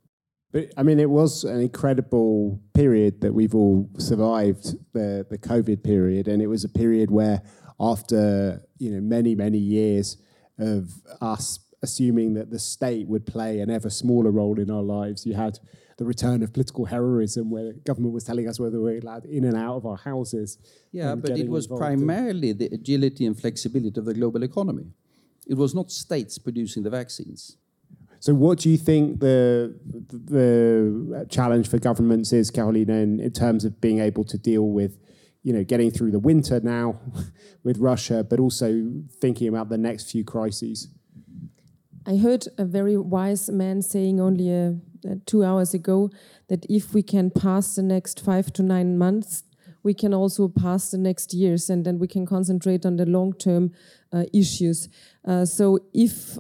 But 0.53 0.73
I 0.77 0.83
mean, 0.83 1.01
it 1.01 1.11
was 1.11 1.45
an 1.45 1.61
incredible 1.61 2.61
period 2.73 3.21
that 3.21 3.35
we've 3.35 3.55
all 3.55 3.91
survived 3.99 4.75
the, 4.93 5.27
the 5.29 5.39
COVID 5.39 5.83
period, 5.83 6.29
and 6.29 6.41
it 6.41 6.47
was 6.47 6.65
a 6.65 6.69
period 6.69 7.11
where, 7.11 7.43
after 7.79 8.63
you 8.79 8.91
know 8.91 9.03
many 9.03 9.35
many 9.35 9.59
years 9.59 10.17
of 10.59 10.91
us 11.21 11.59
assuming 11.83 12.35
that 12.35 12.51
the 12.51 12.59
state 12.59 13.07
would 13.07 13.27
play 13.27 13.61
an 13.61 13.71
ever 13.71 13.91
smaller 13.91 14.31
role 14.31 14.59
in 14.59 14.71
our 14.71 14.83
lives, 14.83 15.27
you 15.27 15.35
had 15.35 15.59
the 15.99 16.05
return 16.05 16.43
of 16.43 16.53
political 16.53 16.85
heroism, 16.85 17.51
where 17.51 17.65
the 17.65 17.73
government 17.73 18.13
was 18.13 18.25
telling 18.25 18.49
us 18.49 18.61
whether 18.61 18.79
we 18.79 18.93
were 18.93 18.99
allowed 18.99 19.25
in 19.25 19.45
and 19.45 19.57
out 19.57 19.77
of 19.77 19.87
our 19.87 19.97
houses. 19.97 20.59
Yeah, 20.93 21.15
but 21.15 21.31
it 21.31 21.49
was 21.49 21.67
primarily 21.67 22.53
the 22.53 22.67
agility 22.67 23.25
and 23.27 23.39
flexibility 23.39 23.99
of 23.99 24.05
the 24.05 24.15
global 24.15 24.43
economy. 24.43 24.93
It 25.47 25.55
was 25.55 25.75
not 25.75 25.91
states 25.91 26.39
producing 26.39 26.83
the 26.83 26.91
vaccines. 26.91 27.57
So, 28.21 28.35
what 28.35 28.59
do 28.59 28.71
you 28.71 28.77
think 28.77 29.21
the 29.21 29.75
the 30.11 31.27
challenge 31.31 31.69
for 31.69 31.79
governments 31.79 32.33
is, 32.33 32.51
Carolina, 32.51 32.95
in, 32.95 33.21
in 33.21 33.31
terms 33.31 33.65
of 33.65 33.81
being 33.81 34.01
able 34.01 34.25
to 34.25 34.39
deal 34.39 34.69
with, 34.69 34.99
you 35.43 35.53
know, 35.53 35.65
getting 35.65 35.91
through 35.91 36.11
the 36.11 36.19
winter 36.19 36.61
now 36.61 37.01
with 37.63 37.79
Russia, 37.79 38.25
but 38.25 38.41
also 38.41 38.91
thinking 39.21 39.49
about 39.49 39.69
the 39.69 39.79
next 39.79 40.11
few 40.11 40.25
crises? 40.25 40.89
I 42.09 42.17
heard 42.17 42.47
a 42.57 42.65
very 42.65 42.97
wise 42.97 43.51
man 43.51 43.83
saying 43.83 44.21
only 44.21 44.51
a, 44.51 44.77
a 44.95 44.96
two 45.27 45.45
hours 45.45 45.75
ago 45.75 46.11
that 46.49 46.67
if 46.69 46.95
we 46.95 47.03
can 47.03 47.31
pass 47.31 47.75
the 47.75 47.83
next 47.83 48.21
five 48.21 48.53
to 48.55 48.63
nine 48.63 48.99
months, 48.99 49.45
we 49.83 49.95
can 49.95 50.13
also 50.13 50.49
pass 50.49 50.91
the 50.91 50.99
next 50.99 51.33
years 51.33 51.71
and 51.71 51.85
then 51.85 51.99
we 51.99 52.09
can 52.09 52.27
concentrate 52.27 52.85
on 52.85 52.97
the 52.97 53.07
long 53.07 53.33
term 53.33 53.73
uh, 54.13 54.25
issues. 54.33 54.89
Uh, 55.25 55.45
so 55.45 55.79
if 55.95 56.39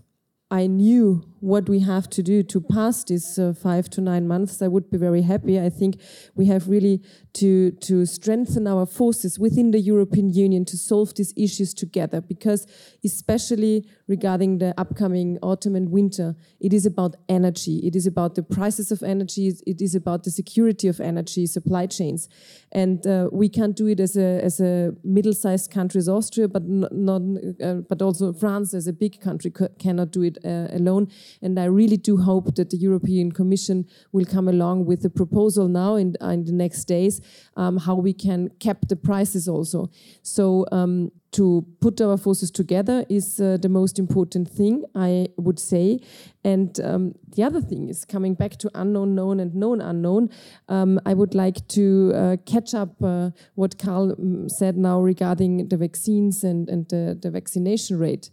I 0.50 0.66
knew 0.66 1.24
what 1.46 1.68
we 1.68 1.78
have 1.78 2.10
to 2.10 2.22
do 2.22 2.42
to 2.42 2.60
pass 2.60 3.04
these 3.04 3.38
uh, 3.38 3.52
five 3.52 3.88
to 3.88 4.00
nine 4.00 4.26
months, 4.26 4.60
I 4.60 4.66
would 4.66 4.90
be 4.90 4.98
very 4.98 5.22
happy. 5.22 5.60
I 5.60 5.70
think 5.70 6.00
we 6.34 6.46
have 6.46 6.68
really 6.68 7.00
to, 7.34 7.70
to 7.88 8.04
strengthen 8.04 8.66
our 8.66 8.84
forces 8.84 9.38
within 9.38 9.70
the 9.70 9.78
European 9.78 10.28
Union 10.30 10.64
to 10.64 10.76
solve 10.76 11.14
these 11.14 11.32
issues 11.36 11.72
together, 11.72 12.20
because 12.20 12.66
especially 13.04 13.86
regarding 14.08 14.58
the 14.58 14.74
upcoming 14.76 15.38
autumn 15.40 15.76
and 15.76 15.90
winter, 15.90 16.34
it 16.58 16.72
is 16.72 16.84
about 16.84 17.14
energy. 17.28 17.80
It 17.84 17.94
is 17.94 18.06
about 18.06 18.34
the 18.34 18.42
prices 18.42 18.90
of 18.90 19.02
energy. 19.04 19.52
It 19.66 19.80
is 19.80 19.94
about 19.94 20.24
the 20.24 20.32
security 20.32 20.88
of 20.88 21.00
energy 21.00 21.46
supply 21.46 21.86
chains. 21.86 22.28
And 22.72 23.06
uh, 23.06 23.28
we 23.30 23.48
can't 23.48 23.76
do 23.76 23.86
it 23.86 24.00
as 24.00 24.16
a, 24.16 24.42
as 24.42 24.58
a 24.58 24.94
middle-sized 25.04 25.70
country 25.70 26.00
as 26.00 26.08
Austria, 26.08 26.48
but, 26.48 26.64
not, 26.66 27.22
uh, 27.62 27.74
but 27.88 28.02
also 28.02 28.32
France 28.32 28.74
as 28.74 28.88
a 28.88 28.92
big 28.92 29.20
country 29.20 29.52
cannot 29.78 30.10
do 30.10 30.22
it 30.22 30.38
uh, 30.44 30.68
alone. 30.72 31.08
And 31.42 31.58
I 31.58 31.64
really 31.64 31.96
do 31.96 32.16
hope 32.16 32.54
that 32.54 32.70
the 32.70 32.76
European 32.76 33.32
Commission 33.32 33.86
will 34.12 34.24
come 34.24 34.48
along 34.48 34.86
with 34.86 35.04
a 35.04 35.10
proposal 35.10 35.68
now 35.68 35.96
in, 35.96 36.16
in 36.20 36.44
the 36.44 36.52
next 36.52 36.84
days 36.84 37.20
um, 37.56 37.78
how 37.78 37.94
we 37.94 38.12
can 38.12 38.50
cap 38.60 38.88
the 38.88 38.96
prices 38.96 39.48
also. 39.48 39.90
So 40.22 40.66
um, 40.72 41.10
to 41.32 41.66
put 41.80 42.00
our 42.00 42.16
forces 42.16 42.50
together 42.50 43.04
is 43.10 43.40
uh, 43.40 43.58
the 43.60 43.68
most 43.68 43.98
important 43.98 44.48
thing, 44.48 44.84
I 44.94 45.28
would 45.36 45.58
say. 45.58 46.00
And 46.44 46.80
um, 46.80 47.14
the 47.34 47.42
other 47.42 47.60
thing 47.60 47.88
is 47.88 48.04
coming 48.04 48.34
back 48.34 48.52
to 48.58 48.70
unknown 48.74 49.14
known 49.14 49.40
and 49.40 49.54
known 49.54 49.80
unknown. 49.80 50.30
Um, 50.68 50.98
I 51.04 51.12
would 51.12 51.34
like 51.34 51.66
to 51.68 52.12
uh, 52.14 52.36
catch 52.46 52.72
up 52.74 53.02
uh, 53.02 53.30
what 53.54 53.78
Carl 53.78 54.12
um, 54.12 54.48
said 54.48 54.76
now 54.76 55.00
regarding 55.00 55.68
the 55.68 55.76
vaccines 55.76 56.42
and, 56.42 56.68
and 56.70 56.88
the, 56.88 57.18
the 57.20 57.30
vaccination 57.30 57.98
rate. 57.98 58.30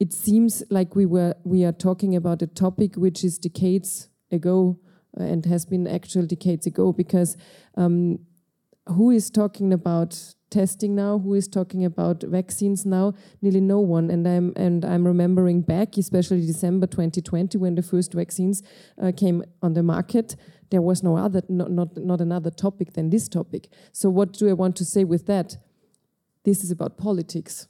It 0.00 0.12
seems 0.12 0.62
like 0.70 0.94
we 0.94 1.06
were 1.06 1.34
we 1.44 1.64
are 1.64 1.72
talking 1.72 2.14
about 2.14 2.42
a 2.42 2.46
topic 2.46 2.94
which 2.94 3.24
is 3.24 3.38
decades 3.38 4.08
ago 4.30 4.78
uh, 5.18 5.24
and 5.24 5.44
has 5.46 5.66
been 5.66 5.86
actual 5.88 6.24
decades 6.24 6.66
ago 6.66 6.92
because 6.92 7.36
um, 7.76 8.20
who 8.86 9.10
is 9.10 9.28
talking 9.28 9.72
about 9.72 10.34
testing 10.50 10.94
now? 10.94 11.18
Who 11.18 11.34
is 11.34 11.48
talking 11.48 11.84
about 11.84 12.22
vaccines 12.22 12.86
now? 12.86 13.14
Nearly 13.42 13.60
no 13.60 13.80
one. 13.80 14.08
And 14.10 14.26
i'm 14.26 14.52
and 14.56 14.84
i'm 14.84 15.06
remembering 15.06 15.62
back 15.62 15.96
especially 15.96 16.46
december 16.46 16.86
2020 16.86 17.58
when 17.58 17.74
the 17.74 17.82
first 17.82 18.14
vaccines 18.14 18.62
uh, 19.02 19.10
came 19.16 19.42
on 19.62 19.74
the 19.74 19.82
market. 19.82 20.36
There 20.70 20.82
was 20.82 21.02
no 21.02 21.16
other 21.16 21.42
not, 21.48 21.72
not 21.72 21.96
not 21.96 22.20
another 22.20 22.50
topic 22.50 22.92
than 22.92 23.10
this 23.10 23.28
topic. 23.28 23.68
So 23.92 24.08
what 24.10 24.32
do 24.32 24.48
i 24.48 24.52
want 24.52 24.76
to 24.76 24.84
say 24.84 25.02
with 25.02 25.26
that? 25.26 25.56
This 26.44 26.62
is 26.62 26.70
about 26.70 26.98
politics 26.98 27.66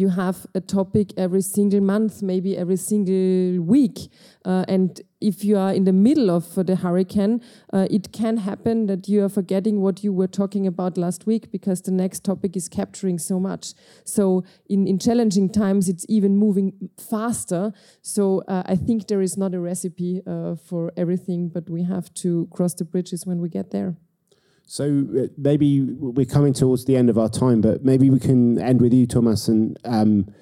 you 0.00 0.08
have 0.08 0.46
a 0.54 0.60
topic 0.60 1.12
every 1.16 1.42
single 1.42 1.80
month, 1.80 2.22
maybe 2.22 2.56
every 2.56 2.76
single 2.76 3.62
week. 3.62 4.10
Uh, 4.44 4.64
and 4.66 5.02
if 5.20 5.44
you 5.44 5.58
are 5.58 5.72
in 5.72 5.84
the 5.84 5.92
middle 5.92 6.30
of 6.30 6.56
uh, 6.56 6.62
the 6.62 6.76
hurricane, 6.76 7.42
uh, 7.72 7.86
it 7.90 8.10
can 8.10 8.38
happen 8.38 8.86
that 8.86 9.08
you 9.08 9.22
are 9.22 9.28
forgetting 9.28 9.80
what 9.82 10.02
you 10.02 10.12
were 10.12 10.26
talking 10.26 10.66
about 10.66 10.96
last 10.96 11.26
week 11.26 11.52
because 11.52 11.82
the 11.82 11.90
next 11.90 12.24
topic 12.24 12.56
is 12.56 12.68
capturing 12.68 13.18
so 13.18 13.38
much. 13.38 13.74
So, 14.04 14.44
in, 14.68 14.86
in 14.86 14.98
challenging 14.98 15.50
times, 15.50 15.88
it's 15.88 16.06
even 16.08 16.36
moving 16.36 16.90
faster. 16.98 17.72
So, 18.00 18.42
uh, 18.48 18.62
I 18.64 18.76
think 18.76 19.08
there 19.08 19.20
is 19.20 19.36
not 19.36 19.54
a 19.54 19.60
recipe 19.60 20.22
uh, 20.26 20.56
for 20.56 20.92
everything, 20.96 21.50
but 21.50 21.68
we 21.68 21.82
have 21.84 22.12
to 22.14 22.48
cross 22.50 22.72
the 22.74 22.84
bridges 22.84 23.26
when 23.26 23.40
we 23.40 23.50
get 23.50 23.70
there. 23.70 23.96
So 24.70 25.04
uh, 25.18 25.26
maybe 25.36 25.80
we're 25.80 26.24
coming 26.24 26.52
towards 26.52 26.84
the 26.84 26.96
end 26.96 27.10
of 27.10 27.18
our 27.18 27.28
time, 27.28 27.60
but 27.60 27.84
maybe 27.84 28.08
we 28.08 28.20
can 28.20 28.56
end 28.60 28.80
with 28.80 28.94
you, 28.94 29.04
Thomas, 29.04 29.48
and 29.48 29.76
um, 29.84 30.32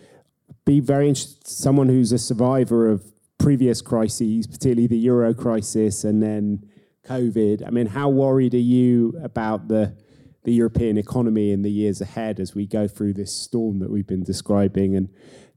be 0.67 0.81
very 0.81 1.09
interested. 1.09 1.49
Someone 1.49 1.89
who's 1.89 2.13
a 2.13 2.19
survivor 2.19 2.91
of 2.91 3.03
previous 3.39 3.81
crises, 3.81 4.47
particularly 4.47 4.87
the 4.87 4.99
euro 4.99 5.33
crisis 5.33 6.05
and 6.05 6.23
then 6.23 6.69
COVID. 7.07 7.67
I 7.67 7.71
mean, 7.71 7.87
how 7.87 8.11
worried 8.11 8.53
are 8.53 8.59
you 8.59 9.19
about 9.23 9.69
the 9.69 9.97
the 10.45 10.53
European 10.53 10.99
economy 10.99 11.51
in 11.51 11.63
the 11.63 11.71
years 11.71 12.03
ahead 12.03 12.39
as 12.39 12.55
we 12.55 12.67
go 12.67 12.87
through 12.87 13.15
this 13.15 13.35
storm 13.35 13.79
that 13.79 13.91
we've 13.91 14.07
been 14.07 14.25
describing? 14.25 14.95
And 14.95 15.09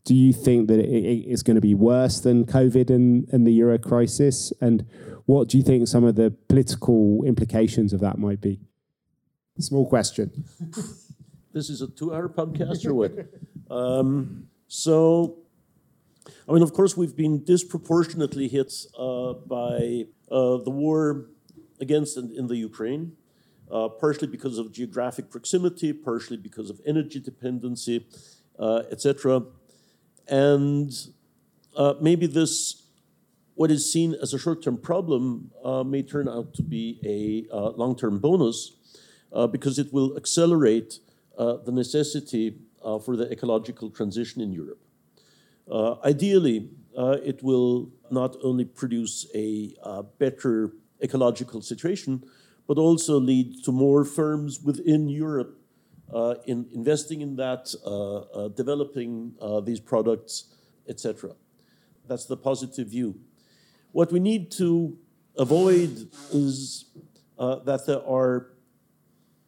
do 0.03 0.15
you 0.15 0.33
think 0.33 0.67
that 0.67 0.79
it, 0.79 0.85
it's 0.85 1.43
going 1.43 1.55
to 1.55 1.61
be 1.61 1.75
worse 1.75 2.19
than 2.19 2.45
COVID 2.45 2.89
and, 2.89 3.27
and 3.31 3.45
the 3.45 3.51
euro 3.51 3.77
crisis? 3.77 4.51
And 4.61 4.85
what 5.25 5.47
do 5.47 5.57
you 5.57 5.63
think 5.63 5.87
some 5.87 6.03
of 6.03 6.15
the 6.15 6.31
political 6.49 7.23
implications 7.25 7.93
of 7.93 7.99
that 8.01 8.17
might 8.17 8.41
be? 8.41 8.59
Small 9.59 9.87
question. 9.87 10.45
this 11.53 11.69
is 11.69 11.81
a 11.81 11.87
two 11.87 12.13
hour 12.13 12.29
podcast 12.29 12.85
or 12.85 12.93
what? 12.93 13.13
Um, 13.69 14.49
so, 14.67 15.37
I 16.45 16.51
mean, 16.51 16.61
of 16.61 16.73
course, 16.73 16.97
we've 16.97 17.15
been 17.15 17.45
disproportionately 17.45 18.49
hit 18.49 18.73
uh, 18.99 19.31
by 19.31 20.07
uh, 20.29 20.57
the 20.57 20.69
war 20.69 21.27
against 21.79 22.17
in, 22.17 22.33
in 22.35 22.47
the 22.47 22.57
Ukraine, 22.57 23.13
uh, 23.71 23.87
partially 23.87 24.27
because 24.27 24.57
of 24.57 24.73
geographic 24.73 25.29
proximity, 25.29 25.93
partially 25.93 26.35
because 26.35 26.69
of 26.69 26.81
energy 26.85 27.21
dependency, 27.21 28.05
uh, 28.59 28.83
etc. 28.91 29.43
And 30.31 30.91
uh, 31.75 31.95
maybe 32.01 32.25
this 32.25 32.81
what 33.55 33.69
is 33.69 33.91
seen 33.91 34.15
as 34.19 34.33
a 34.33 34.39
short-term 34.39 34.77
problem 34.77 35.51
uh, 35.63 35.83
may 35.83 36.01
turn 36.01 36.27
out 36.27 36.53
to 36.55 36.63
be 36.63 36.99
a 37.05 37.53
uh, 37.55 37.69
long-term 37.71 38.17
bonus 38.17 38.71
uh, 39.33 39.45
because 39.45 39.77
it 39.77 39.93
will 39.93 40.17
accelerate 40.17 40.99
uh, 41.37 41.57
the 41.57 41.71
necessity 41.71 42.55
uh, 42.83 42.97
for 42.97 43.15
the 43.15 43.31
ecological 43.31 43.91
transition 43.91 44.41
in 44.41 44.51
Europe. 44.51 44.79
Ideally, 46.03 46.69
it 47.23 47.43
will 47.43 47.91
not 48.09 48.35
only 48.43 48.65
produce 48.65 49.27
a 49.35 49.73
better 50.17 50.73
ecological 51.03 51.61
situation, 51.61 52.23
but 52.67 52.77
also 52.77 53.19
lead 53.19 53.63
to 53.63 53.71
more 53.71 54.03
firms 54.03 54.59
within 54.61 55.07
Europe 55.07 55.60
in 56.45 56.67
investing 56.73 57.21
in 57.21 57.35
that, 57.37 57.73
developing 58.55 59.33
these 59.63 59.79
products, 59.79 60.45
etc. 60.87 61.31
That's 62.07 62.25
the 62.25 62.37
positive 62.37 62.87
view. 62.87 63.19
What 63.91 64.11
we 64.11 64.19
need 64.19 64.51
to 64.53 64.97
avoid 65.37 66.09
is 66.31 66.85
uh, 67.37 67.55
that 67.65 67.85
there 67.85 68.05
are 68.07 68.53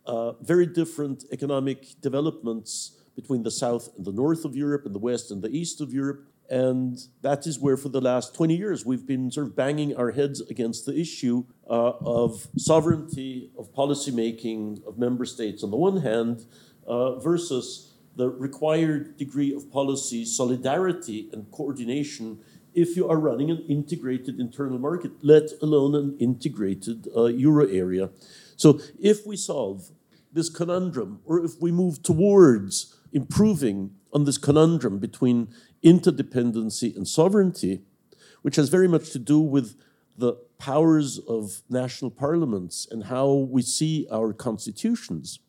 uh, 0.05 0.33
very 0.41 0.65
different 0.65 1.25
economic 1.31 2.01
developments 2.01 2.99
between 3.15 3.43
the 3.43 3.51
south 3.51 3.89
and 3.95 4.05
the 4.05 4.11
north 4.11 4.45
of 4.45 4.55
Europe 4.55 4.85
and 4.85 4.93
the 4.93 4.99
west 4.99 5.31
and 5.31 5.41
the 5.41 5.49
east 5.49 5.79
of 5.79 5.93
Europe. 5.93 6.25
And 6.53 6.99
that 7.23 7.47
is 7.47 7.57
where, 7.57 7.77
for 7.77 7.89
the 7.89 7.99
last 7.99 8.35
20 8.35 8.55
years, 8.55 8.85
we've 8.85 9.07
been 9.07 9.31
sort 9.31 9.47
of 9.47 9.55
banging 9.55 9.95
our 9.95 10.11
heads 10.11 10.39
against 10.39 10.85
the 10.85 10.95
issue 10.95 11.45
uh, 11.67 11.93
of 11.99 12.47
sovereignty, 12.59 13.49
of 13.57 13.73
policymaking 13.73 14.85
of 14.85 14.99
member 14.99 15.25
states 15.25 15.63
on 15.63 15.71
the 15.71 15.77
one 15.77 16.01
hand, 16.01 16.45
uh, 16.85 17.17
versus 17.17 17.95
the 18.15 18.29
required 18.29 19.17
degree 19.17 19.51
of 19.51 19.71
policy 19.71 20.25
solidarity 20.25 21.27
and 21.33 21.49
coordination 21.51 22.37
if 22.75 22.95
you 22.95 23.09
are 23.09 23.17
running 23.17 23.49
an 23.49 23.65
integrated 23.67 24.39
internal 24.39 24.77
market, 24.77 25.11
let 25.23 25.49
alone 25.59 25.95
an 25.95 26.15
integrated 26.19 27.07
uh, 27.17 27.25
euro 27.25 27.65
area. 27.65 28.11
So 28.57 28.79
if 29.01 29.25
we 29.25 29.37
solve 29.37 29.89
this 30.31 30.49
conundrum, 30.49 31.19
or 31.25 31.43
if 31.43 31.59
we 31.59 31.71
move 31.71 32.03
towards 32.03 32.95
improving 33.13 33.91
on 34.11 34.25
this 34.25 34.37
conundrum 34.37 34.99
between 34.99 35.47
interdependency 35.83 36.95
and 36.95 37.07
sovereignty, 37.07 37.81
which 38.41 38.55
has 38.55 38.69
very 38.69 38.87
much 38.87 39.11
to 39.11 39.19
do 39.19 39.39
with 39.39 39.75
the 40.17 40.33
powers 40.59 41.19
of 41.19 41.61
national 41.69 42.11
parliaments 42.11 42.87
and 42.89 43.05
how 43.05 43.31
we 43.31 43.61
see 43.61 44.07
our 44.11 44.33
constitutions. 44.33 45.39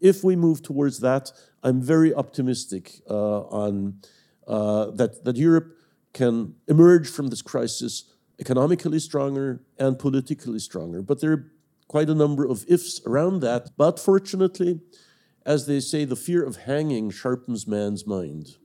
If 0.00 0.22
we 0.22 0.36
move 0.36 0.62
towards 0.62 1.00
that, 1.00 1.32
I'm 1.62 1.80
very 1.80 2.14
optimistic 2.14 3.00
uh, 3.08 3.42
on 3.42 4.00
uh, 4.46 4.90
that 4.92 5.24
that 5.24 5.36
Europe 5.36 5.76
can 6.12 6.54
emerge 6.68 7.08
from 7.08 7.28
this 7.28 7.42
crisis 7.42 8.04
economically 8.40 8.98
stronger 8.98 9.62
and 9.78 9.98
politically 9.98 10.58
stronger. 10.58 11.02
But 11.02 11.20
there 11.20 11.32
are 11.32 11.52
quite 11.88 12.08
a 12.08 12.14
number 12.14 12.44
of 12.46 12.64
ifs 12.68 13.00
around 13.06 13.40
that. 13.40 13.70
But 13.76 14.00
fortunately, 14.00 14.80
as 15.44 15.66
they 15.66 15.80
say, 15.80 16.04
the 16.04 16.16
fear 16.16 16.44
of 16.44 16.56
hanging 16.56 17.10
sharpens 17.10 17.66
man's 17.66 18.06
mind. 18.06 18.56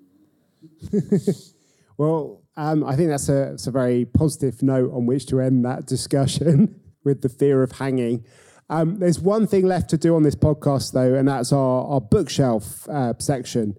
well, 1.97 2.43
um, 2.55 2.83
I 2.83 2.95
think 2.95 3.09
that's 3.09 3.29
a, 3.29 3.49
that's 3.51 3.67
a 3.67 3.71
very 3.71 4.05
positive 4.05 4.61
note 4.61 4.91
on 4.93 5.05
which 5.05 5.25
to 5.27 5.39
end 5.39 5.65
that 5.65 5.85
discussion 5.85 6.79
with 7.03 7.21
the 7.21 7.29
fear 7.29 7.63
of 7.63 7.73
hanging. 7.73 8.25
Um, 8.69 8.99
there's 8.99 9.19
one 9.19 9.47
thing 9.47 9.65
left 9.65 9.89
to 9.91 9.97
do 9.97 10.15
on 10.15 10.23
this 10.23 10.35
podcast, 10.35 10.91
though, 10.91 11.13
and 11.13 11.27
that's 11.27 11.53
our, 11.53 11.85
our 11.85 12.01
bookshelf 12.01 12.87
uh, 12.89 13.13
section. 13.19 13.77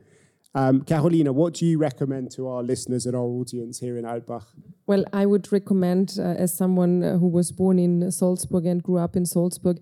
Um, 0.54 0.82
Carolina, 0.82 1.32
what 1.32 1.54
do 1.54 1.66
you 1.66 1.78
recommend 1.78 2.30
to 2.32 2.48
our 2.48 2.62
listeners 2.62 3.04
and 3.04 3.14
our 3.14 3.22
audience 3.22 3.80
here 3.80 3.98
in 3.98 4.04
Alpbach? 4.04 4.44
Well, 4.86 5.04
I 5.12 5.26
would 5.26 5.52
recommend, 5.52 6.16
uh, 6.18 6.22
as 6.22 6.56
someone 6.56 7.02
uh, 7.02 7.18
who 7.18 7.28
was 7.28 7.52
born 7.52 7.78
in 7.78 8.10
Salzburg 8.10 8.64
and 8.64 8.82
grew 8.82 8.96
up 8.96 9.14
in 9.14 9.26
Salzburg, 9.26 9.78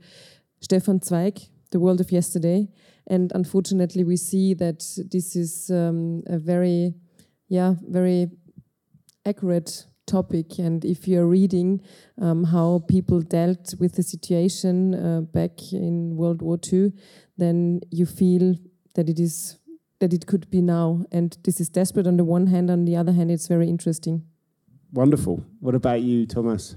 Stefan 0.60 1.00
Zweig, 1.00 1.38
The 1.70 1.78
World 1.78 2.00
of 2.00 2.10
Yesterday. 2.10 2.68
And 3.08 3.32
unfortunately, 3.34 4.04
we 4.04 4.16
see 4.16 4.54
that 4.54 4.84
this 5.10 5.36
is 5.36 5.70
um, 5.70 6.22
a 6.26 6.38
very, 6.38 6.94
yeah, 7.48 7.74
very 7.88 8.30
accurate 9.24 9.86
topic. 10.06 10.58
And 10.58 10.84
if 10.84 11.06
you're 11.06 11.26
reading 11.26 11.80
um, 12.20 12.44
how 12.44 12.82
people 12.88 13.20
dealt 13.20 13.74
with 13.78 13.94
the 13.94 14.02
situation 14.02 14.94
uh, 14.94 15.20
back 15.20 15.72
in 15.72 16.16
World 16.16 16.42
War 16.42 16.58
II, 16.72 16.92
then 17.36 17.80
you 17.90 18.06
feel 18.06 18.56
that 18.94 19.08
it 19.08 19.20
is 19.20 19.58
that 19.98 20.12
it 20.12 20.26
could 20.26 20.50
be 20.50 20.60
now. 20.60 21.04
And 21.10 21.36
this 21.44 21.60
is 21.60 21.68
desperate 21.68 22.06
on 22.06 22.16
the 22.16 22.24
one 22.24 22.48
hand, 22.48 22.70
on 22.70 22.84
the 22.84 22.96
other 22.96 23.12
hand, 23.12 23.30
it's 23.30 23.48
very 23.48 23.68
interesting. 23.68 24.24
Wonderful. 24.92 25.44
What 25.60 25.74
about 25.74 26.02
you, 26.02 26.26
Thomas? 26.26 26.76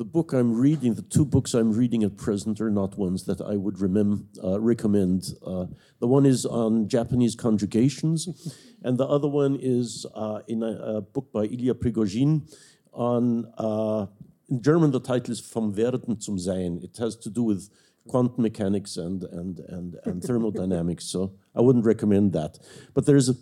The 0.00 0.06
book 0.06 0.32
I'm 0.32 0.54
reading, 0.54 0.94
the 0.94 1.02
two 1.02 1.26
books 1.26 1.52
I'm 1.52 1.72
reading 1.72 2.04
at 2.04 2.16
present, 2.16 2.58
are 2.62 2.70
not 2.70 2.96
ones 2.96 3.24
that 3.26 3.42
I 3.42 3.56
would 3.56 3.74
remem- 3.74 4.24
uh, 4.42 4.58
recommend. 4.58 5.34
Uh, 5.46 5.66
the 5.98 6.06
one 6.06 6.24
is 6.24 6.46
on 6.46 6.88
Japanese 6.88 7.34
conjugations, 7.34 8.26
and 8.82 8.96
the 8.96 9.06
other 9.06 9.28
one 9.28 9.58
is 9.60 10.06
uh, 10.14 10.40
in 10.48 10.62
a, 10.62 10.72
a, 10.96 11.00
book 11.02 11.30
by 11.34 11.44
Ilya 11.44 11.74
Prigogine 11.74 12.50
on, 12.94 13.52
uh, 13.58 14.06
in 14.48 14.62
German, 14.62 14.90
the 14.90 15.00
title 15.00 15.32
is 15.32 15.40
Vom 15.40 15.74
Werden 15.74 16.18
zum 16.18 16.38
Sein. 16.38 16.80
It 16.82 16.96
has 16.96 17.14
to 17.16 17.28
do 17.28 17.42
with 17.42 17.68
quantum 18.08 18.42
mechanics 18.42 18.96
and, 18.96 19.22
and, 19.24 19.58
and, 19.68 19.96
and 20.06 20.22
thermodynamics. 20.26 21.04
So 21.04 21.34
I 21.54 21.60
wouldn't 21.60 21.84
recommend 21.84 22.32
that. 22.32 22.58
But 22.94 23.04
there's 23.04 23.28
a, 23.28 23.34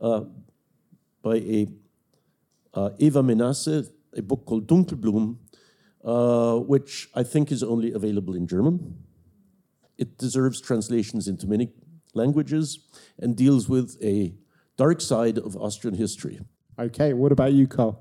uh, 0.00 0.24
by 1.20 1.36
a 1.36 1.66
uh, 2.72 2.90
Eva 2.96 3.22
Menasse, 3.22 3.90
a 4.16 4.22
book 4.22 4.46
called 4.46 4.66
Dunkelblumen, 4.66 5.36
uh, 6.06 6.56
which 6.60 7.08
I 7.14 7.24
think 7.24 7.50
is 7.50 7.62
only 7.62 7.92
available 7.92 8.34
in 8.34 8.46
German. 8.46 8.96
It 9.98 10.18
deserves 10.18 10.60
translations 10.60 11.26
into 11.26 11.46
many 11.46 11.72
languages 12.14 12.78
and 13.18 13.36
deals 13.36 13.68
with 13.68 13.98
a 14.02 14.34
dark 14.76 15.00
side 15.00 15.38
of 15.38 15.56
Austrian 15.56 15.96
history. 15.96 16.38
Okay, 16.78 17.12
what 17.12 17.32
about 17.32 17.52
you, 17.52 17.66
Carl? 17.66 18.00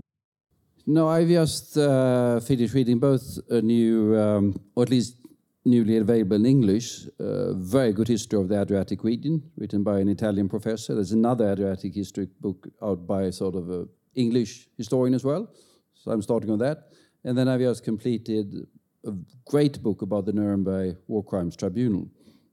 No, 0.85 1.07
I 1.07 1.25
just 1.25 1.77
uh, 1.77 2.39
finished 2.41 2.75
reading 2.75 2.99
both 2.99 3.39
a 3.49 3.61
new, 3.61 4.15
um, 4.15 4.55
or 4.75 4.83
at 4.83 4.89
least 4.89 5.15
newly 5.63 5.97
available 5.97 6.35
in 6.35 6.45
English, 6.45 7.07
uh, 7.19 7.53
very 7.53 7.91
good 7.91 8.07
history 8.07 8.39
of 8.39 8.49
the 8.49 8.61
Adriatic 8.61 9.03
region, 9.03 9.41
written 9.57 9.81
by 9.81 9.99
an 9.99 10.09
Italian 10.09 10.47
professor. 10.47 10.93
There's 10.93 11.11
another 11.11 11.51
Adriatic 11.51 11.95
history 11.95 12.27
book 12.39 12.67
out 12.83 13.07
by 13.07 13.31
sort 13.31 13.55
of 13.55 13.69
an 13.71 13.89
English 14.13 14.67
historian 14.77 15.15
as 15.15 15.23
well. 15.23 15.49
So 15.95 16.11
I'm 16.11 16.21
starting 16.21 16.51
on 16.51 16.59
that. 16.59 16.89
And 17.25 17.35
then 17.35 17.47
I've 17.47 17.81
completed 17.81 18.67
a 19.03 19.13
great 19.45 19.81
book 19.81 20.03
about 20.03 20.27
the 20.27 20.31
Nuremberg 20.31 20.97
War 21.07 21.23
Crimes 21.23 21.55
Tribunal 21.55 22.07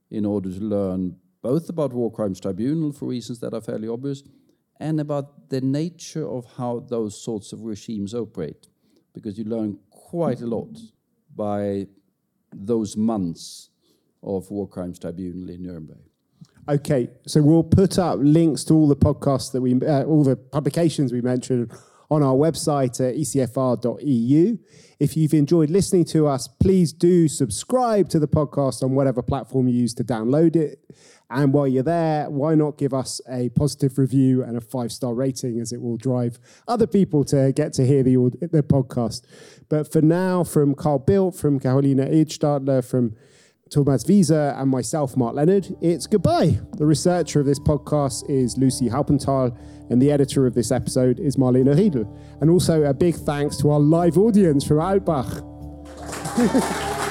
in 0.09 0.25
order 0.25 0.51
to 0.51 0.59
learn 0.59 1.15
both 1.43 1.69
about 1.69 1.93
War 1.93 2.11
Crimes 2.11 2.39
Tribunal 2.39 2.91
for 2.91 3.05
reasons 3.05 3.39
that 3.41 3.53
are 3.53 3.61
fairly 3.61 3.87
obvious 3.87 4.23
and 4.79 4.99
about 4.99 5.49
the 5.49 5.61
nature 5.61 6.27
of 6.27 6.45
how 6.57 6.79
those 6.89 7.21
sorts 7.23 7.53
of 7.53 7.61
regimes 7.61 8.15
operate. 8.15 8.67
Because 9.13 9.37
you 9.37 9.43
learn 9.43 9.77
quite 9.91 10.41
a 10.41 10.47
lot 10.47 10.75
by 11.35 11.85
those 12.51 12.97
months 12.97 13.69
of 14.23 14.49
War 14.49 14.67
Crimes 14.67 14.97
Tribunal 14.97 15.49
in 15.51 15.61
Nuremberg. 15.61 16.01
Okay, 16.67 17.09
so 17.27 17.43
we'll 17.43 17.61
put 17.61 17.99
up 17.99 18.17
links 18.21 18.63
to 18.63 18.73
all 18.73 18.87
the 18.87 18.95
podcasts 18.95 19.51
that 19.51 19.61
we, 19.61 19.75
uh, 19.85 20.03
all 20.03 20.23
the 20.23 20.35
publications 20.35 21.11
we 21.13 21.21
mentioned 21.21 21.71
on 22.09 22.23
our 22.23 22.35
website 22.35 22.99
at 22.99 23.15
ecfr.eu. 23.15 24.57
If 24.99 25.17
you've 25.17 25.33
enjoyed 25.33 25.69
listening 25.69 26.05
to 26.05 26.27
us, 26.27 26.47
please 26.47 26.93
do 26.93 27.27
subscribe 27.27 28.09
to 28.09 28.19
the 28.19 28.27
podcast 28.27 28.83
on 28.83 28.95
whatever 28.95 29.21
platform 29.21 29.67
you 29.67 29.75
use 29.75 29.93
to 29.95 30.03
download 30.03 30.55
it. 30.55 30.79
And 31.29 31.51
while 31.51 31.67
you're 31.67 31.83
there, 31.83 32.29
why 32.29 32.53
not 32.53 32.77
give 32.77 32.93
us 32.93 33.19
a 33.27 33.49
positive 33.49 33.97
review 33.97 34.43
and 34.43 34.55
a 34.55 34.61
five 34.61 34.91
star 34.91 35.13
rating 35.13 35.59
as 35.59 35.71
it 35.71 35.81
will 35.81 35.97
drive 35.97 36.39
other 36.67 36.85
people 36.85 37.23
to 37.25 37.51
get 37.53 37.73
to 37.73 37.85
hear 37.85 38.03
the, 38.03 38.15
the 38.39 38.61
podcast. 38.61 39.23
But 39.67 39.91
for 39.91 40.01
now, 40.01 40.43
from 40.43 40.75
Carl 40.75 40.99
Bildt, 40.99 41.35
from 41.35 41.59
Karoline 41.59 42.07
Edtstadler, 42.07 42.85
from 42.87 43.15
Thomas 43.69 44.03
Wieser, 44.03 44.55
and 44.59 44.69
myself, 44.69 45.17
Mark 45.17 45.35
Leonard, 45.35 45.75
it's 45.81 46.05
goodbye. 46.05 46.59
The 46.77 46.85
researcher 46.85 47.39
of 47.39 47.45
this 47.45 47.59
podcast 47.59 48.29
is 48.29 48.57
Lucy 48.57 48.89
Halpenthal, 48.89 49.57
and 49.89 50.01
the 50.01 50.11
editor 50.11 50.45
of 50.45 50.53
this 50.53 50.71
episode 50.71 51.19
is 51.19 51.37
Marlene 51.37 51.75
Riedel. 51.75 52.05
And 52.41 52.49
also 52.49 52.83
a 52.83 52.93
big 52.93 53.15
thanks 53.15 53.57
to 53.57 53.71
our 53.71 53.79
live 53.79 54.17
audience 54.17 54.63
from 54.63 54.77
Alpbach. 54.77 55.49